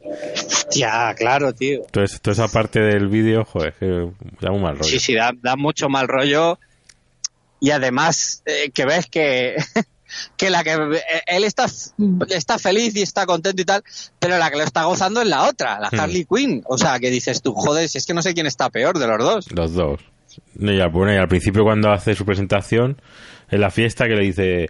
Ya, 0.74 1.14
claro, 1.16 1.54
tío. 1.54 1.82
Entonces, 1.84 2.22
toda 2.22 2.32
esa 2.32 2.48
parte 2.48 2.80
del 2.80 3.10
vídeo, 3.10 3.44
joder, 3.44 3.74
que 3.74 4.08
da 4.40 4.52
un 4.52 4.62
mal 4.62 4.78
rollo. 4.78 4.90
Sí, 4.90 5.00
sí, 5.00 5.14
da, 5.14 5.56
mucho 5.58 5.90
mal 5.90 6.08
rollo. 6.08 6.60
Y 7.60 7.72
además, 7.72 8.42
eh, 8.46 8.72
que 8.74 8.86
ves 8.86 9.08
que, 9.08 9.58
que 10.38 10.50
la 10.50 10.64
que 10.64 10.72
eh, 10.72 11.24
él 11.28 11.44
está, 11.44 11.66
está 12.30 12.58
feliz 12.58 12.96
y 12.96 13.02
está 13.02 13.26
contento 13.26 13.62
y 13.62 13.66
tal, 13.66 13.84
pero 14.18 14.38
la 14.38 14.50
que 14.50 14.56
lo 14.56 14.64
está 14.64 14.86
gozando 14.86 15.22
es 15.22 15.28
la 15.28 15.44
otra, 15.44 15.78
la 15.78 15.90
hmm. 15.92 16.00
Harley 16.00 16.26
Quinn. 16.26 16.64
O 16.68 16.78
sea, 16.78 17.00
que 17.00 17.10
dices 17.10 17.42
tú, 17.42 17.54
joder, 17.54 17.90
si 17.90 17.98
es 17.98 18.06
que 18.06 18.14
no 18.14 18.22
sé 18.22 18.34
quién 18.34 18.48
está 18.48 18.70
peor 18.70 18.98
de 18.98 19.08
los 19.08 19.20
dos. 19.20 19.52
Los 19.52 19.74
dos. 19.74 20.00
Y 20.60 20.80
al 20.80 21.28
principio 21.28 21.64
cuando 21.64 21.92
hace 21.92 22.16
su 22.16 22.26
presentación 22.26 23.02
en 23.50 23.62
la 23.62 23.72
fiesta 23.72 24.08
que 24.08 24.16
le 24.16 24.24
dice 24.24 24.70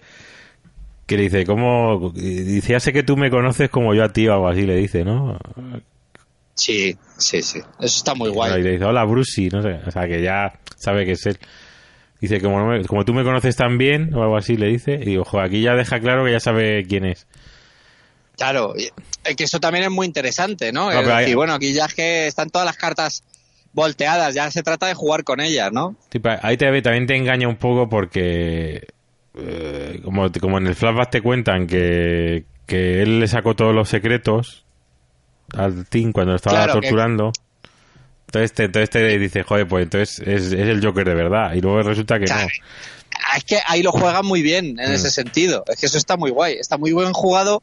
que 1.05 1.17
le 1.17 1.23
dice 1.23 1.45
cómo 1.45 2.11
dice 2.13 2.73
ya 2.73 2.79
sé 2.79 2.93
que 2.93 3.03
tú 3.03 3.17
me 3.17 3.29
conoces 3.29 3.69
como 3.69 3.93
yo 3.93 4.03
a 4.03 4.13
ti 4.13 4.27
o 4.27 4.33
algo 4.33 4.47
así 4.47 4.61
le 4.61 4.75
dice 4.75 5.03
no 5.03 5.37
sí 6.55 6.95
sí 7.17 7.41
sí. 7.41 7.59
Eso 7.79 7.97
está 7.97 8.15
muy 8.15 8.29
guay. 8.29 8.59
y 8.59 8.63
le 8.63 8.71
dice 8.71 8.85
hola 8.85 9.03
Brucey 9.03 9.49
no 9.49 9.61
sé 9.61 9.79
o 9.85 9.91
sea 9.91 10.07
que 10.07 10.21
ya 10.21 10.53
sabe 10.77 11.05
que 11.05 11.13
es 11.13 11.25
él. 11.25 11.37
Dice 12.19 12.39
como 12.39 12.71
como 12.87 13.03
tú 13.03 13.13
me 13.13 13.23
conoces 13.23 13.55
tan 13.55 13.77
bien 13.77 14.13
o 14.13 14.21
algo 14.21 14.37
así 14.37 14.55
le 14.55 14.67
dice 14.67 14.99
y 15.03 15.17
ojo 15.17 15.39
aquí 15.39 15.61
ya 15.61 15.75
deja 15.75 15.99
claro 15.99 16.23
que 16.23 16.31
ya 16.31 16.39
sabe 16.39 16.85
quién 16.87 17.05
es 17.05 17.27
Claro, 18.41 18.73
que 19.37 19.43
eso 19.43 19.59
también 19.59 19.83
es 19.83 19.91
muy 19.91 20.07
interesante, 20.07 20.71
¿no? 20.71 20.89
Y 21.27 21.35
bueno, 21.35 21.53
aquí 21.53 21.73
ya 21.73 21.85
es 21.85 21.93
que 21.93 22.25
están 22.25 22.49
todas 22.49 22.65
las 22.65 22.75
cartas 22.75 23.23
volteadas, 23.73 24.33
ya 24.33 24.51
se 24.51 24.63
trata 24.63 24.87
de 24.87 24.93
jugar 24.93 25.23
con 25.23 25.39
ellas, 25.39 25.71
¿no? 25.71 25.95
ahí 26.41 26.57
te, 26.57 26.81
también 26.81 27.07
te 27.07 27.15
engaña 27.15 27.47
un 27.47 27.57
poco 27.57 27.89
porque 27.89 28.87
eh, 29.35 30.01
como, 30.03 30.31
como 30.39 30.57
en 30.57 30.67
el 30.67 30.75
flashback 30.75 31.09
te 31.09 31.21
cuentan 31.21 31.67
que, 31.67 32.45
que 32.65 33.01
él 33.01 33.19
le 33.19 33.27
sacó 33.27 33.55
todos 33.55 33.73
los 33.73 33.89
secretos 33.89 34.65
al 35.55 35.85
Tim 35.87 36.11
cuando 36.11 36.31
lo 36.33 36.35
estaba 36.37 36.67
torturando. 36.67 37.31
Entonces 38.27 38.53
te, 38.53 38.63
entonces 38.63 38.89
te 38.89 39.19
dice, 39.19 39.43
joder, 39.43 39.67
pues 39.67 39.83
entonces 39.83 40.19
es, 40.25 40.53
el 40.53 40.83
Joker 40.83 41.05
de 41.05 41.15
verdad. 41.15 41.53
Y 41.53 41.61
luego 41.61 41.81
resulta 41.81 42.17
que 42.19 42.25
no. 42.25 42.35
Es 43.35 43.43
que 43.45 43.59
ahí 43.67 43.83
lo 43.83 43.91
juegan 43.91 44.25
muy 44.25 44.41
bien 44.41 44.79
en 44.79 44.91
ese 44.91 45.09
mm. 45.09 45.11
sentido. 45.11 45.63
Es 45.67 45.79
que 45.79 45.85
eso 45.85 45.97
está 45.97 46.15
muy 46.15 46.31
guay. 46.31 46.53
Está 46.53 46.77
muy 46.77 46.93
buen 46.93 47.11
jugado. 47.11 47.61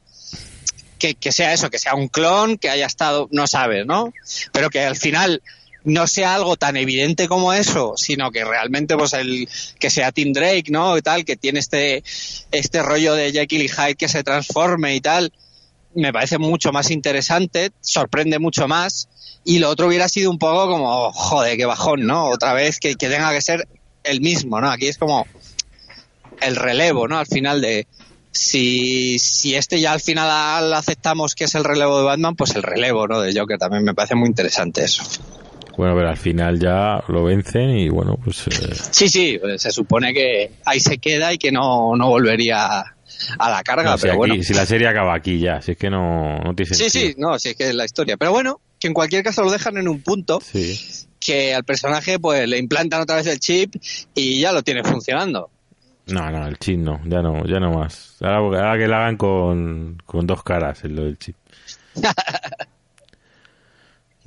Que, 0.98 1.14
que 1.14 1.30
sea 1.30 1.52
eso, 1.52 1.70
que 1.70 1.78
sea 1.78 1.94
un 1.94 2.08
clon, 2.08 2.58
que 2.58 2.68
haya 2.70 2.84
estado, 2.84 3.28
no 3.30 3.46
sabes, 3.46 3.86
¿no? 3.86 4.12
Pero 4.52 4.68
que 4.68 4.80
al 4.80 4.96
final 4.96 5.42
no 5.84 6.06
sea 6.06 6.34
algo 6.34 6.56
tan 6.56 6.76
evidente 6.76 7.28
como 7.28 7.52
eso, 7.52 7.94
sino 7.96 8.30
que 8.30 8.44
realmente 8.44 8.96
pues 8.96 9.12
el 9.12 9.48
que 9.78 9.90
sea 9.90 10.12
Tim 10.12 10.32
Drake, 10.32 10.66
¿no? 10.70 10.96
Y 10.98 11.02
tal, 11.02 11.24
que 11.24 11.36
tiene 11.36 11.60
este 11.60 12.02
este 12.50 12.82
rollo 12.82 13.14
de 13.14 13.32
Jekyll 13.32 13.62
y 13.62 13.68
Hyde 13.68 13.94
que 13.94 14.08
se 14.08 14.22
transforme 14.22 14.94
y 14.94 15.00
tal, 15.00 15.32
me 15.94 16.12
parece 16.12 16.38
mucho 16.38 16.72
más 16.72 16.90
interesante, 16.90 17.70
sorprende 17.80 18.38
mucho 18.38 18.68
más 18.68 19.08
y 19.44 19.58
lo 19.58 19.70
otro 19.70 19.86
hubiera 19.86 20.08
sido 20.08 20.30
un 20.30 20.38
poco 20.38 20.70
como, 20.70 21.12
joder, 21.12 21.56
qué 21.56 21.64
bajón, 21.64 22.06
¿no? 22.06 22.26
Otra 22.26 22.52
vez 22.52 22.78
que, 22.78 22.96
que 22.96 23.08
tenga 23.08 23.32
que 23.32 23.40
ser 23.40 23.68
el 24.04 24.20
mismo, 24.20 24.60
¿no? 24.60 24.70
Aquí 24.70 24.88
es 24.88 24.98
como 24.98 25.26
el 26.40 26.56
relevo, 26.56 27.08
¿no? 27.08 27.18
Al 27.18 27.26
final 27.26 27.60
de 27.60 27.86
si, 28.30 29.18
si 29.18 29.54
este 29.54 29.80
ya 29.80 29.92
al 29.92 30.00
final 30.00 30.72
aceptamos 30.72 31.34
que 31.34 31.44
es 31.44 31.54
el 31.54 31.64
relevo 31.64 31.98
de 31.98 32.04
Batman, 32.04 32.36
pues 32.36 32.54
el 32.56 32.62
relevo, 32.62 33.06
¿no? 33.08 33.20
De 33.20 33.38
Joker 33.38 33.58
también 33.58 33.84
me 33.84 33.94
parece 33.94 34.14
muy 34.14 34.28
interesante 34.28 34.84
eso. 34.84 35.02
Bueno, 35.78 35.94
pero 35.94 36.08
al 36.08 36.16
final 36.16 36.58
ya 36.58 37.00
lo 37.06 37.22
vencen 37.22 37.70
y 37.70 37.88
bueno, 37.88 38.18
pues... 38.22 38.48
Eh, 38.48 38.74
sí, 38.90 39.08
sí, 39.08 39.38
pues 39.40 39.62
se 39.62 39.70
supone 39.70 40.12
que 40.12 40.50
ahí 40.64 40.80
se 40.80 40.98
queda 40.98 41.32
y 41.32 41.38
que 41.38 41.52
no, 41.52 41.94
no 41.94 42.08
volvería 42.08 42.80
a 43.38 43.50
la 43.50 43.62
carga, 43.62 43.96
pero 43.96 44.14
si 44.14 44.18
bueno. 44.18 44.42
Si 44.42 44.54
la 44.54 44.66
serie 44.66 44.88
acaba 44.88 45.14
aquí 45.14 45.38
ya, 45.38 45.62
si 45.62 45.72
es 45.72 45.78
que 45.78 45.88
no, 45.88 46.36
no 46.38 46.52
tiene 46.56 46.74
sentido. 46.74 46.90
Sí, 46.90 47.12
sí, 47.12 47.14
no, 47.16 47.38
si 47.38 47.50
es 47.50 47.54
que 47.54 47.68
es 47.68 47.74
la 47.76 47.84
historia. 47.84 48.16
Pero 48.16 48.32
bueno, 48.32 48.60
que 48.80 48.88
en 48.88 48.92
cualquier 48.92 49.22
caso 49.22 49.44
lo 49.44 49.52
dejan 49.52 49.76
en 49.76 49.86
un 49.86 50.02
punto 50.02 50.42
que 51.20 51.54
al 51.54 51.62
personaje 51.62 52.18
pues 52.18 52.48
le 52.48 52.58
implantan 52.58 53.02
otra 53.02 53.14
vez 53.14 53.28
el 53.28 53.38
chip 53.38 53.76
y 54.16 54.40
ya 54.40 54.50
lo 54.50 54.64
tiene 54.64 54.82
funcionando. 54.82 55.48
No, 56.06 56.28
no, 56.32 56.48
el 56.48 56.58
chip 56.58 56.80
no, 56.80 57.00
ya 57.04 57.22
no, 57.22 57.46
ya 57.46 57.60
no 57.60 57.70
más. 57.70 58.16
Ahora, 58.20 58.76
que 58.76 58.88
lo 58.88 58.96
hagan 58.96 59.16
con, 59.16 60.02
con 60.04 60.26
dos 60.26 60.42
caras, 60.42 60.82
el 60.82 60.96
lo 60.96 61.04
del 61.04 61.18
chip. 61.18 61.36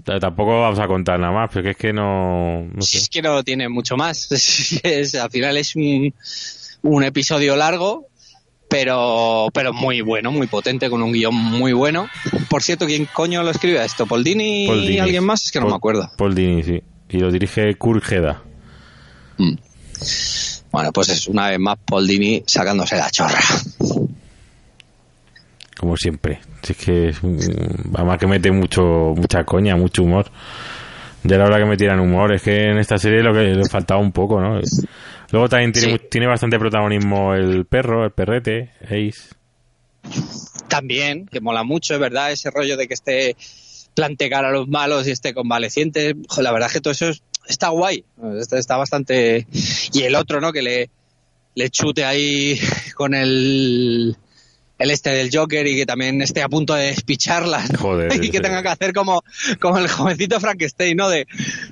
Tampoco 0.04 0.62
vamos 0.62 0.80
a 0.80 0.88
contar 0.88 1.20
nada 1.20 1.34
más, 1.34 1.50
porque 1.52 1.72
es 1.72 1.78
que 1.78 1.94
no. 1.94 2.68
Es 2.80 3.10
que 3.10 3.22
no 3.22 3.44
tiene 3.44 3.70
mucho 3.70 3.98
más. 3.98 4.30
al 5.22 5.32
final 5.32 5.58
es 5.58 5.76
un, 5.76 6.14
un 6.84 7.04
episodio 7.04 7.56
largo, 7.56 8.08
pero, 8.70 9.50
pero 9.54 9.74
muy 9.74 10.02
bueno, 10.02 10.32
muy 10.32 10.48
potente, 10.48 10.90
con 10.90 11.04
un 11.04 11.12
guion 11.12 11.36
muy 11.36 11.74
bueno. 11.74 12.10
Por 12.50 12.64
cierto, 12.64 12.86
¿quién 12.86 13.08
coño 13.12 13.44
lo 13.44 13.52
escribe 13.52 13.84
esto? 13.84 14.06
¿Paul 14.06 14.24
Dini 14.24 14.66
y 14.66 15.00
alguien 15.00 15.24
más? 15.24 15.46
Es 15.46 15.52
que 15.52 15.60
no 15.60 15.68
me 15.68 15.76
acuerdo. 15.76 16.10
Paul 16.18 16.34
Dini, 16.34 16.64
sí. 16.64 16.82
Y 17.10 17.18
lo 17.20 17.32
dirige 17.32 17.76
Kurt 17.76 18.04
mm. 19.38 19.54
Bueno, 20.72 20.94
pues 20.94 21.10
es 21.10 21.28
una 21.28 21.50
vez 21.50 21.60
más 21.60 21.78
Paul 21.86 22.08
Dini 22.08 22.44
sacándose 22.48 22.96
la 22.96 23.12
chorra 23.12 23.42
como 25.82 25.98
siempre. 25.98 26.40
Si 26.62 26.74
es 26.74 26.78
que 26.78 27.10
es 27.10 27.22
además 27.96 28.20
que 28.20 28.28
mete 28.28 28.52
mucho 28.52 29.14
mucha 29.16 29.44
coña, 29.44 29.76
mucho 29.76 30.04
humor. 30.04 30.32
Ya 31.24 31.38
la 31.38 31.46
hora 31.46 31.58
que 31.58 31.66
me 31.66 31.78
tiran 31.78 32.00
humor, 32.00 32.34
es 32.34 32.42
que 32.44 32.70
en 32.70 32.78
esta 32.78 32.98
serie 32.98 33.22
lo 33.22 33.34
que 33.34 33.42
le 33.42 33.66
faltaba 33.66 34.00
un 34.00 34.12
poco, 34.12 34.40
¿no? 34.40 34.60
Luego 35.32 35.50
también 35.50 35.72
tiene, 35.72 36.00
tiene 36.00 36.28
bastante 36.28 36.58
protagonismo 36.58 37.34
el 37.36 37.66
perro, 37.66 38.06
el 38.06 38.12
perrete, 38.12 38.72
Ace. 38.84 39.36
También, 40.68 41.28
que 41.28 41.42
mola 41.42 41.64
mucho, 41.64 41.94
es 41.94 42.00
verdad, 42.00 42.32
ese 42.32 42.50
rollo 42.50 42.78
de 42.78 42.88
que 42.88 42.94
esté 42.94 43.36
plantear 43.94 44.46
a 44.46 44.52
los 44.52 44.68
malos 44.68 45.08
y 45.08 45.12
esté 45.12 45.34
convaleciente. 45.34 46.16
La 46.38 46.52
verdad 46.52 46.68
es 46.68 46.74
que 46.74 46.82
todo 46.82 46.94
eso 46.94 47.12
está 47.48 47.70
guay, 47.70 48.04
está, 48.40 48.58
está 48.58 48.78
bastante... 48.78 49.48
Y 49.94 50.04
el 50.04 50.16
otro, 50.16 50.42
¿no? 50.42 50.52
Que 50.52 50.62
le, 50.62 50.90
le 51.56 51.70
chute 51.70 52.04
ahí 52.04 52.60
con 52.96 53.14
el 53.14 54.16
el 54.82 54.92
este 54.92 55.12
del 55.12 55.30
Joker 55.32 55.66
y 55.68 55.76
que 55.76 55.86
también 55.86 56.22
esté 56.22 56.42
a 56.42 56.50
punto 56.50 56.74
de 56.74 56.88
despicharla 56.88 57.64
y 58.22 58.30
que 58.30 58.40
tenga 58.40 58.62
que 58.62 58.70
hacer 58.70 58.94
como, 58.94 59.24
como 59.60 59.78
el 59.78 59.88
jovencito 59.88 60.40
Frankenstein, 60.40 60.98
¿no? 60.98 61.10
De 61.10 61.28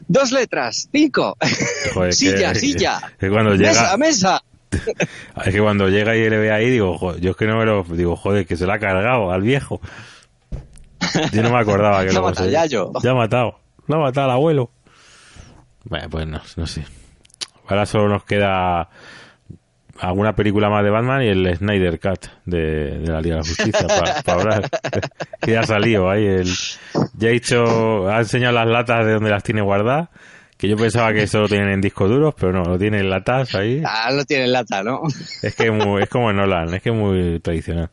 dos 0.07 0.31
letras, 0.31 0.89
cinco, 0.91 1.35
silla, 2.11 2.53
silla, 2.53 3.01
cuando 3.19 3.55
llega... 3.55 3.71
mesa, 3.71 3.97
mesa. 3.97 4.43
Es 5.45 5.53
que 5.53 5.59
cuando 5.59 5.89
llega 5.89 6.15
y 6.15 6.29
le 6.29 6.37
ve 6.37 6.51
ahí, 6.51 6.69
digo, 6.69 7.17
yo 7.17 7.31
es 7.31 7.37
que 7.37 7.47
no 7.47 7.57
me 7.57 7.65
lo. 7.65 7.83
Digo, 7.83 8.15
joder, 8.15 8.45
que 8.45 8.55
se 8.55 8.67
lo 8.67 8.73
ha 8.73 8.77
cargado 8.77 9.31
al 9.31 9.41
viejo. 9.41 9.81
Yo 11.31 11.41
no 11.41 11.49
me 11.49 11.57
acordaba 11.57 12.05
que 12.05 12.13
lo, 12.13 12.19
ha 12.19 12.29
matado, 12.29 12.49
ya, 12.49 12.67
yo. 12.67 12.91
ya 13.01 13.11
ha 13.11 13.15
matado. 13.15 13.59
Lo 13.87 13.95
ha 13.95 13.99
matado 13.99 14.25
al 14.25 14.31
abuelo. 14.33 14.69
Bueno, 15.85 16.07
pues 16.11 16.27
no, 16.27 16.39
no 16.55 16.67
sé. 16.67 16.85
Ahora 17.67 17.87
solo 17.87 18.09
nos 18.09 18.25
queda 18.25 18.89
alguna 19.99 20.33
película 20.33 20.69
más 20.69 20.83
de 20.83 20.89
Batman 20.89 21.23
y 21.23 21.27
el 21.27 21.55
Snyder 21.55 21.99
Cut 21.99 22.27
de, 22.45 22.99
la 23.05 23.21
Liga 23.21 23.37
de 23.37 23.41
la 23.41 23.47
Justicia 23.47 23.87
para 23.87 24.19
hablar. 24.39 24.69
que 25.41 25.51
ya 25.51 25.61
ha 25.61 25.65
salido 25.65 26.09
ahí. 26.09 26.25
El, 26.25 26.47
ya 27.15 27.29
ha 27.29 27.31
hecho, 27.31 28.09
ha 28.09 28.19
enseñado 28.19 28.53
las 28.53 28.67
latas 28.67 29.05
de 29.05 29.13
donde 29.13 29.29
las 29.29 29.43
tiene 29.43 29.61
guardadas. 29.61 30.09
Que 30.57 30.67
yo 30.67 30.75
pensaba 30.75 31.13
que 31.13 31.23
eso 31.23 31.39
lo 31.39 31.47
tienen 31.47 31.69
en 31.69 31.79
discos 31.79 32.09
duros, 32.09 32.35
pero 32.37 32.51
no, 32.51 32.63
lo 32.63 32.77
tienen 32.77 33.01
en 33.01 33.09
latas 33.09 33.55
ahí. 33.55 33.81
Ah, 33.85 34.11
lo 34.11 34.25
tienen 34.25 34.47
en 34.47 34.53
lata, 34.53 34.83
¿no? 34.83 35.03
Es 35.41 35.55
que 35.55 35.71
es 36.01 36.09
como 36.09 36.29
en 36.31 36.35
Nolan, 36.35 36.73
es 36.73 36.81
que 36.81 36.89
es 36.89 36.95
muy 36.95 37.39
tradicional. 37.39 37.89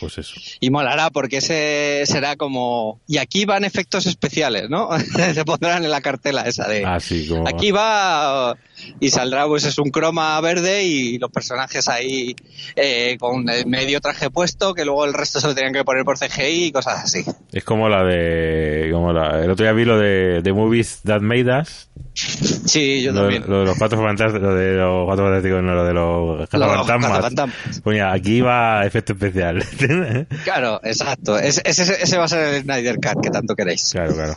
Pues 0.00 0.16
eso. 0.16 0.34
Y 0.60 0.70
molará 0.70 1.10
porque 1.10 1.36
ese 1.36 2.04
será 2.06 2.36
como... 2.36 3.00
Y 3.06 3.18
aquí 3.18 3.44
van 3.44 3.64
efectos 3.64 4.06
especiales, 4.06 4.70
¿no? 4.70 4.88
Se 5.34 5.44
pondrán 5.44 5.84
en 5.84 5.90
la 5.90 6.00
cartela 6.00 6.42
esa 6.42 6.66
de... 6.66 6.84
Ah, 6.86 6.98
sí, 6.98 7.28
como... 7.28 7.46
Aquí 7.46 7.70
va 7.70 8.56
y 8.98 9.10
saldrá 9.10 9.46
pues 9.46 9.64
es 9.64 9.78
un 9.78 9.90
croma 9.90 10.40
verde 10.40 10.84
y 10.84 11.18
los 11.18 11.30
personajes 11.30 11.86
ahí 11.88 12.34
eh, 12.76 13.18
con 13.20 13.46
el 13.50 13.66
medio 13.66 14.00
traje 14.00 14.30
puesto 14.30 14.72
que 14.72 14.86
luego 14.86 15.04
el 15.04 15.12
resto 15.12 15.38
se 15.38 15.48
lo 15.48 15.54
tenían 15.54 15.74
que 15.74 15.84
poner 15.84 16.04
por 16.04 16.18
CGI 16.18 16.64
y 16.64 16.72
cosas 16.72 17.04
así. 17.04 17.22
Es 17.52 17.64
como 17.64 17.88
la 17.90 18.02
de... 18.04 18.88
Como 18.90 19.12
la, 19.12 19.44
el 19.44 19.50
otro 19.50 19.64
día 19.64 19.72
vi 19.72 19.84
lo 19.84 19.98
de, 19.98 20.40
de 20.42 20.52
Movies 20.52 21.00
That 21.04 21.20
Made 21.20 21.60
Us. 21.60 21.88
Sí, 22.12 23.02
yo 23.02 23.14
también. 23.14 23.44
Lo 23.46 23.60
de 23.60 23.66
los 23.66 23.78
cuatro 23.78 23.98
fantásticos, 23.98 24.42
lo 24.42 24.54
de 24.54 24.74
los 24.74 25.04
cuatro 25.06 25.24
fantásticos, 25.26 25.62
no, 25.62 25.74
lo 25.74 25.84
de 25.84 25.94
los 25.94 26.48
fantasmas. 26.48 27.80
Ponía, 27.82 28.12
aquí 28.12 28.40
va 28.40 28.84
efecto 28.84 29.12
especial. 29.12 29.64
claro, 30.44 30.80
exacto. 30.82 31.38
Ese, 31.38 31.62
ese, 31.64 32.18
va 32.18 32.24
a 32.24 32.28
ser 32.28 32.54
el 32.54 32.62
Snyder 32.62 32.96
Cut 32.96 33.22
que 33.22 33.30
tanto 33.30 33.54
queréis. 33.54 33.90
Claro, 33.92 34.14
claro. 34.14 34.36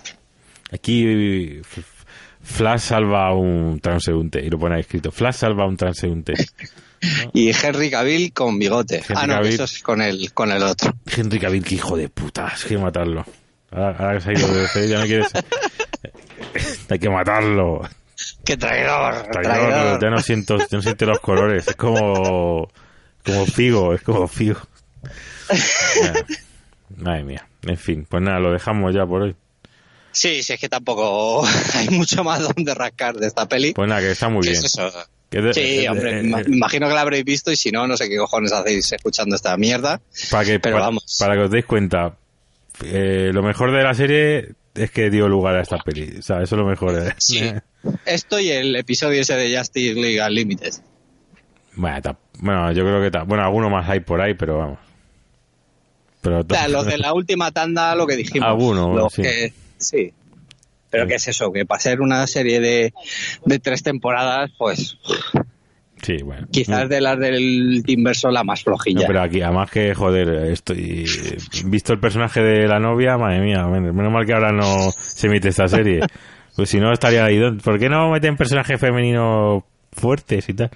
Aquí 0.71 1.62
Flash 2.43 2.81
salva 2.81 3.27
a 3.27 3.33
un 3.33 3.79
transeúnte 3.79 4.43
y 4.43 4.49
lo 4.49 4.59
pone 4.59 4.75
ahí 4.75 4.81
escrito. 4.81 5.12
Flash 5.12 5.36
salva 5.36 5.63
a 5.63 5.67
un 5.67 5.77
transeúnte. 5.77 6.33
Y 7.33 7.49
Henry 7.49 7.89
Cavill 7.89 8.31
con 8.31 8.57
bigote. 8.57 9.03
ah, 9.13 9.27
no, 9.27 9.41
eso 9.41 9.65
es 9.65 9.83
con 9.83 10.01
el, 10.01 10.31
con 10.31 10.53
el 10.53 10.63
otro. 10.63 10.93
Henry 11.05 11.38
Cavill, 11.38 11.62
que 11.62 11.75
hijo 11.75 11.97
de 11.97 12.07
puta, 12.07 12.47
hay 12.47 12.69
que 12.69 12.77
matarlo. 12.77 13.25
Ahora, 13.71 14.13
que 14.13 14.21
se 14.21 14.29
ha 14.29 14.33
ido 14.33 14.47
de 14.47 14.88
ya 14.88 14.99
no 14.99 15.05
quieres. 15.05 15.27
hay 16.89 16.99
que 16.99 17.10
matarlo. 17.10 17.82
¡Qué 18.45 18.58
traidor! 18.58 19.27
traidor! 19.32 20.01
Ya 20.01 20.10
no 20.10 20.19
siento, 20.19 20.58
no 20.58 20.82
siento 20.82 21.06
los 21.06 21.19
colores. 21.19 21.67
Es 21.67 21.75
como. 21.75 22.69
Como 23.25 23.45
Figo, 23.45 23.93
es 23.93 24.01
como 24.01 24.27
Figo. 24.27 24.60
Madre 26.97 27.23
mía. 27.23 27.47
En 27.63 27.77
fin, 27.77 28.06
pues 28.10 28.21
nada, 28.21 28.39
lo 28.39 28.51
dejamos 28.51 28.93
ya 28.93 29.06
por 29.06 29.21
hoy. 29.23 29.36
Sí, 30.12 30.43
sí, 30.43 30.53
es 30.53 30.60
que 30.60 30.69
tampoco 30.69 31.45
hay 31.73 31.89
mucho 31.89 32.23
más 32.23 32.41
donde 32.41 32.73
rascar 32.73 33.15
de 33.15 33.27
esta 33.27 33.47
peli. 33.47 33.73
Pues 33.73 33.89
nada, 33.89 34.01
que 34.01 34.12
está 34.12 34.29
muy 34.29 34.47
bien. 34.47 35.53
sí, 35.53 35.88
hombre, 35.88 36.21
me 36.21 36.41
imagino 36.41 36.88
que 36.88 36.93
la 36.93 37.01
habréis 37.01 37.25
visto 37.25 37.51
y 37.51 37.56
si 37.56 37.71
no, 37.71 37.88
no 37.88 37.97
sé 37.97 38.10
qué 38.10 38.17
cojones 38.17 38.51
hacéis 38.51 38.91
escuchando 38.91 39.36
esta 39.36 39.58
mierda. 39.58 40.01
Para 40.29 40.45
que, 40.45 40.60
pero 40.60 40.77
vamos. 40.77 41.17
Para 41.19 41.36
que 41.36 41.41
os 41.41 41.51
deis 41.51 41.65
cuenta, 41.65 42.15
eh, 42.84 43.32
lo 43.34 43.41
mejor 43.41 43.71
de 43.71 43.84
la 43.84 43.93
serie 43.93 44.53
es 44.75 44.91
que 44.91 45.09
dio 45.09 45.27
lugar 45.27 45.55
a 45.55 45.62
esta 45.62 45.77
peli. 45.77 46.17
O 46.19 46.21
sea, 46.21 46.41
eso 46.41 46.55
es 46.55 46.59
lo 46.59 46.65
mejor. 46.65 46.97
¿eh? 46.97 47.13
Sí. 47.17 47.41
Esto 48.05 48.39
y 48.39 48.49
el 48.49 48.75
episodio 48.75 49.21
ese 49.21 49.36
de 49.36 49.57
Justice 49.57 49.93
League 49.93 50.21
Unlimited. 50.21 50.73
Bueno, 51.75 52.17
bueno, 52.39 52.71
yo 52.71 52.83
creo 52.83 53.01
que... 53.01 53.17
Bueno, 53.25 53.43
alguno 53.43 53.69
más 53.69 53.89
hay 53.89 53.99
por 53.99 54.21
ahí, 54.21 54.36
pero 54.36 54.57
vamos. 54.57 54.79
Pero 56.21 56.43
los 56.69 56.86
de 56.86 56.97
la 56.97 57.13
última 57.13 57.51
tanda, 57.51 57.95
lo 57.95 58.07
que 58.07 58.15
dijimos. 58.15 58.47
Alguno, 58.47 59.09
sí. 59.09 59.23
sí. 59.77 60.13
Pero 60.89 61.07
¿qué 61.07 61.15
es 61.15 61.27
eso? 61.27 61.51
Que 61.51 61.65
para 61.65 61.81
ser 61.81 61.99
una 61.99 62.25
serie 62.27 62.59
de, 62.62 62.93
de 63.45 63.59
tres 63.59 63.83
temporadas, 63.83 64.51
pues... 64.57 64.97
Sí, 66.04 66.18
bueno. 66.22 66.48
Quizás 66.52 66.89
de 66.89 67.00
las 67.00 67.18
del 67.18 67.82
inverso 67.88 68.30
la 68.30 68.44
más 68.44 68.62
flojilla. 68.62 69.08
pero 69.08 69.22
aquí, 69.22 69.42
además 69.42 69.72
que, 69.72 69.96
joder, 69.96 70.52
estoy 70.52 71.06
visto 71.66 71.94
el 71.94 72.00
personaje 72.00 72.42
de 72.42 72.68
la 72.68 72.78
novia, 72.78 73.18
madre 73.18 73.39
mía, 73.39 73.66
menos 73.66 74.12
mal 74.12 74.26
que 74.26 74.34
ahora 74.34 74.52
no 74.52 74.92
se 74.92 75.28
emite 75.28 75.50
esta 75.50 75.68
serie. 75.68 76.02
Pues 76.56 76.70
si 76.70 76.80
no 76.80 76.94
estaría 76.94 77.26
ahí. 77.26 77.39
¿Por 77.63 77.80
qué 77.80 77.89
no 77.89 78.12
meten 78.12 78.38
personajes 78.38 78.80
femeninos 78.80 79.63
fuertes 79.92 80.48
y 80.50 80.54
tal? 80.54 80.70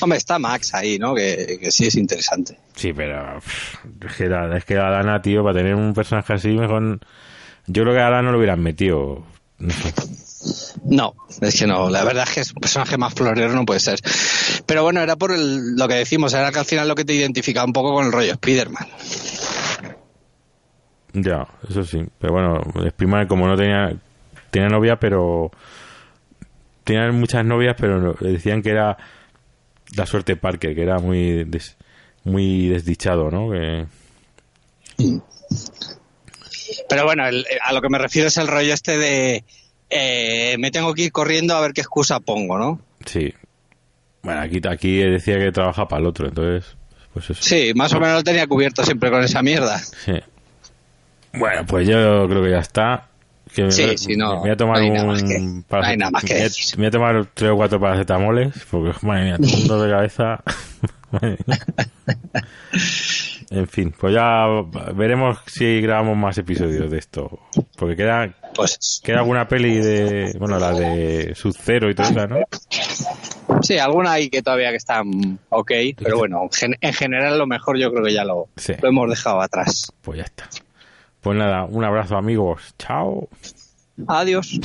Hombre, 0.00 0.18
está 0.18 0.38
Max 0.38 0.74
ahí, 0.74 0.96
¿no? 0.96 1.12
Que, 1.12 1.58
sí 1.70 1.86
es 1.86 1.96
interesante. 1.96 2.56
Sí, 2.76 2.92
pero 2.92 3.38
es 3.38 4.16
que, 4.16 4.30
es 4.56 4.64
que 4.64 4.76
a 4.76 4.90
Dana, 4.90 5.20
tío, 5.20 5.42
para 5.42 5.58
tener 5.58 5.74
un 5.74 5.92
personaje 5.92 6.34
así, 6.34 6.50
mejor... 6.50 7.00
Yo 7.66 7.82
creo 7.82 7.94
que 7.94 8.00
a 8.00 8.10
Dana 8.10 8.22
no 8.22 8.30
lo 8.30 8.38
hubieran 8.38 8.62
metido. 8.62 9.26
No, 9.58 9.74
es 11.40 11.58
que 11.58 11.66
no. 11.66 11.90
La 11.90 12.04
verdad 12.04 12.24
es 12.28 12.34
que 12.34 12.40
es 12.40 12.52
un 12.52 12.60
personaje 12.60 12.96
más 12.96 13.14
florero, 13.14 13.52
no 13.52 13.64
puede 13.64 13.80
ser. 13.80 14.00
Pero 14.66 14.82
bueno, 14.82 15.00
era 15.00 15.16
por 15.16 15.36
lo 15.36 15.88
que 15.88 15.94
decimos, 15.94 16.34
era 16.34 16.52
que 16.52 16.58
al 16.58 16.64
final 16.64 16.88
lo 16.88 16.94
que 16.94 17.04
te 17.04 17.14
identificaba 17.14 17.66
un 17.66 17.72
poco 17.72 17.94
con 17.94 18.06
el 18.06 18.12
rollo 18.12 18.32
Spider-Man. 18.32 18.86
Ya, 21.14 21.46
eso 21.68 21.82
sí. 21.84 22.04
Pero 22.18 22.32
bueno, 22.32 22.60
Spiderman 22.90 23.26
como 23.26 23.46
no 23.46 23.56
tenía, 23.56 23.96
tenía 24.50 24.68
novia, 24.68 24.96
pero 25.00 25.50
tenía 26.84 27.10
muchas 27.10 27.44
novias, 27.44 27.74
pero 27.78 28.14
decían 28.20 28.62
que 28.62 28.70
era 28.70 28.96
la 29.96 30.06
suerte 30.06 30.36
Parker, 30.36 30.74
que 30.74 30.82
era 30.82 30.98
muy 30.98 31.48
muy 32.24 32.68
desdichado, 32.68 33.30
¿no? 33.30 33.50
Pero 36.88 37.04
bueno, 37.04 37.24
a 37.24 37.72
lo 37.72 37.80
que 37.80 37.88
me 37.88 37.98
refiero 37.98 38.28
es 38.28 38.36
el 38.36 38.48
rollo 38.48 38.74
este 38.74 38.98
de 38.98 39.44
eh, 39.90 40.56
me 40.58 40.70
tengo 40.70 40.94
que 40.94 41.02
ir 41.02 41.12
corriendo 41.12 41.54
a 41.54 41.60
ver 41.60 41.72
qué 41.72 41.80
excusa 41.80 42.20
pongo, 42.20 42.58
¿no? 42.58 42.80
Sí. 43.04 43.32
Bueno, 44.22 44.40
aquí, 44.40 44.60
aquí 44.68 44.96
decía 44.96 45.38
que 45.38 45.52
trabaja 45.52 45.86
para 45.86 46.00
el 46.00 46.08
otro, 46.08 46.26
entonces, 46.26 46.76
pues 47.12 47.30
eso. 47.30 47.42
Sí, 47.42 47.72
más 47.74 47.92
o 47.92 48.00
menos 48.00 48.16
lo 48.16 48.24
tenía 48.24 48.46
cubierto 48.46 48.84
siempre 48.84 49.10
con 49.10 49.22
esa 49.22 49.42
mierda. 49.42 49.78
Sí. 49.78 50.14
Bueno, 51.38 51.64
pues 51.66 51.86
yo 51.86 52.26
creo 52.28 52.42
que 52.42 52.50
ya 52.50 52.58
está. 52.58 53.08
Que 53.54 53.70
sí, 53.70 53.96
sí, 53.96 54.16
no. 54.16 54.34
Me 54.34 54.40
voy 54.40 54.50
a 54.50 54.56
tomar 54.56 54.82
un. 54.82 55.64
Me 55.68 56.76
voy 56.76 56.86
a 56.86 56.90
tomar 56.90 57.26
tres 57.32 57.50
o 57.50 57.56
cuatro 57.56 57.80
paracetamoles, 57.80 58.52
porque, 58.70 58.92
madre 59.06 59.24
mía, 59.24 59.36
todo 59.36 59.48
el 59.48 59.58
mundo 59.58 59.82
de 59.82 59.90
cabeza. 59.90 60.42
en 63.50 63.68
fin, 63.68 63.94
pues 63.98 64.14
ya 64.14 64.46
veremos 64.94 65.38
si 65.46 65.80
grabamos 65.80 66.16
más 66.16 66.36
episodios 66.38 66.90
de 66.90 66.98
esto. 66.98 67.40
Porque 67.76 67.96
queda, 67.96 68.34
pues, 68.56 69.00
queda 69.04 69.18
alguna 69.18 69.46
peli 69.46 69.76
de. 69.76 70.34
Bueno, 70.38 70.58
la 70.58 70.72
de 70.72 71.34
Sub-Zero 71.34 71.90
y 71.90 71.94
todo 71.94 72.08
eso, 72.08 72.26
¿no? 72.26 72.38
Sí, 73.62 73.78
alguna 73.78 74.12
hay 74.12 74.28
que 74.28 74.42
todavía 74.42 74.70
que 74.70 74.76
están 74.76 75.38
ok, 75.48 75.72
pero 75.96 76.18
bueno, 76.18 76.48
en 76.60 76.92
general 76.92 77.38
lo 77.38 77.46
mejor 77.46 77.78
yo 77.78 77.90
creo 77.90 78.04
que 78.04 78.12
ya 78.12 78.24
lo, 78.24 78.48
lo 78.82 78.88
hemos 78.88 79.08
dejado 79.08 79.40
atrás. 79.40 79.92
Pues 80.02 80.18
ya 80.18 80.24
está. 80.24 80.48
Pues 81.20 81.36
nada, 81.36 81.64
un 81.64 81.84
abrazo 81.84 82.16
amigos. 82.16 82.74
Chao. 82.78 83.28
Adiós. 84.06 84.60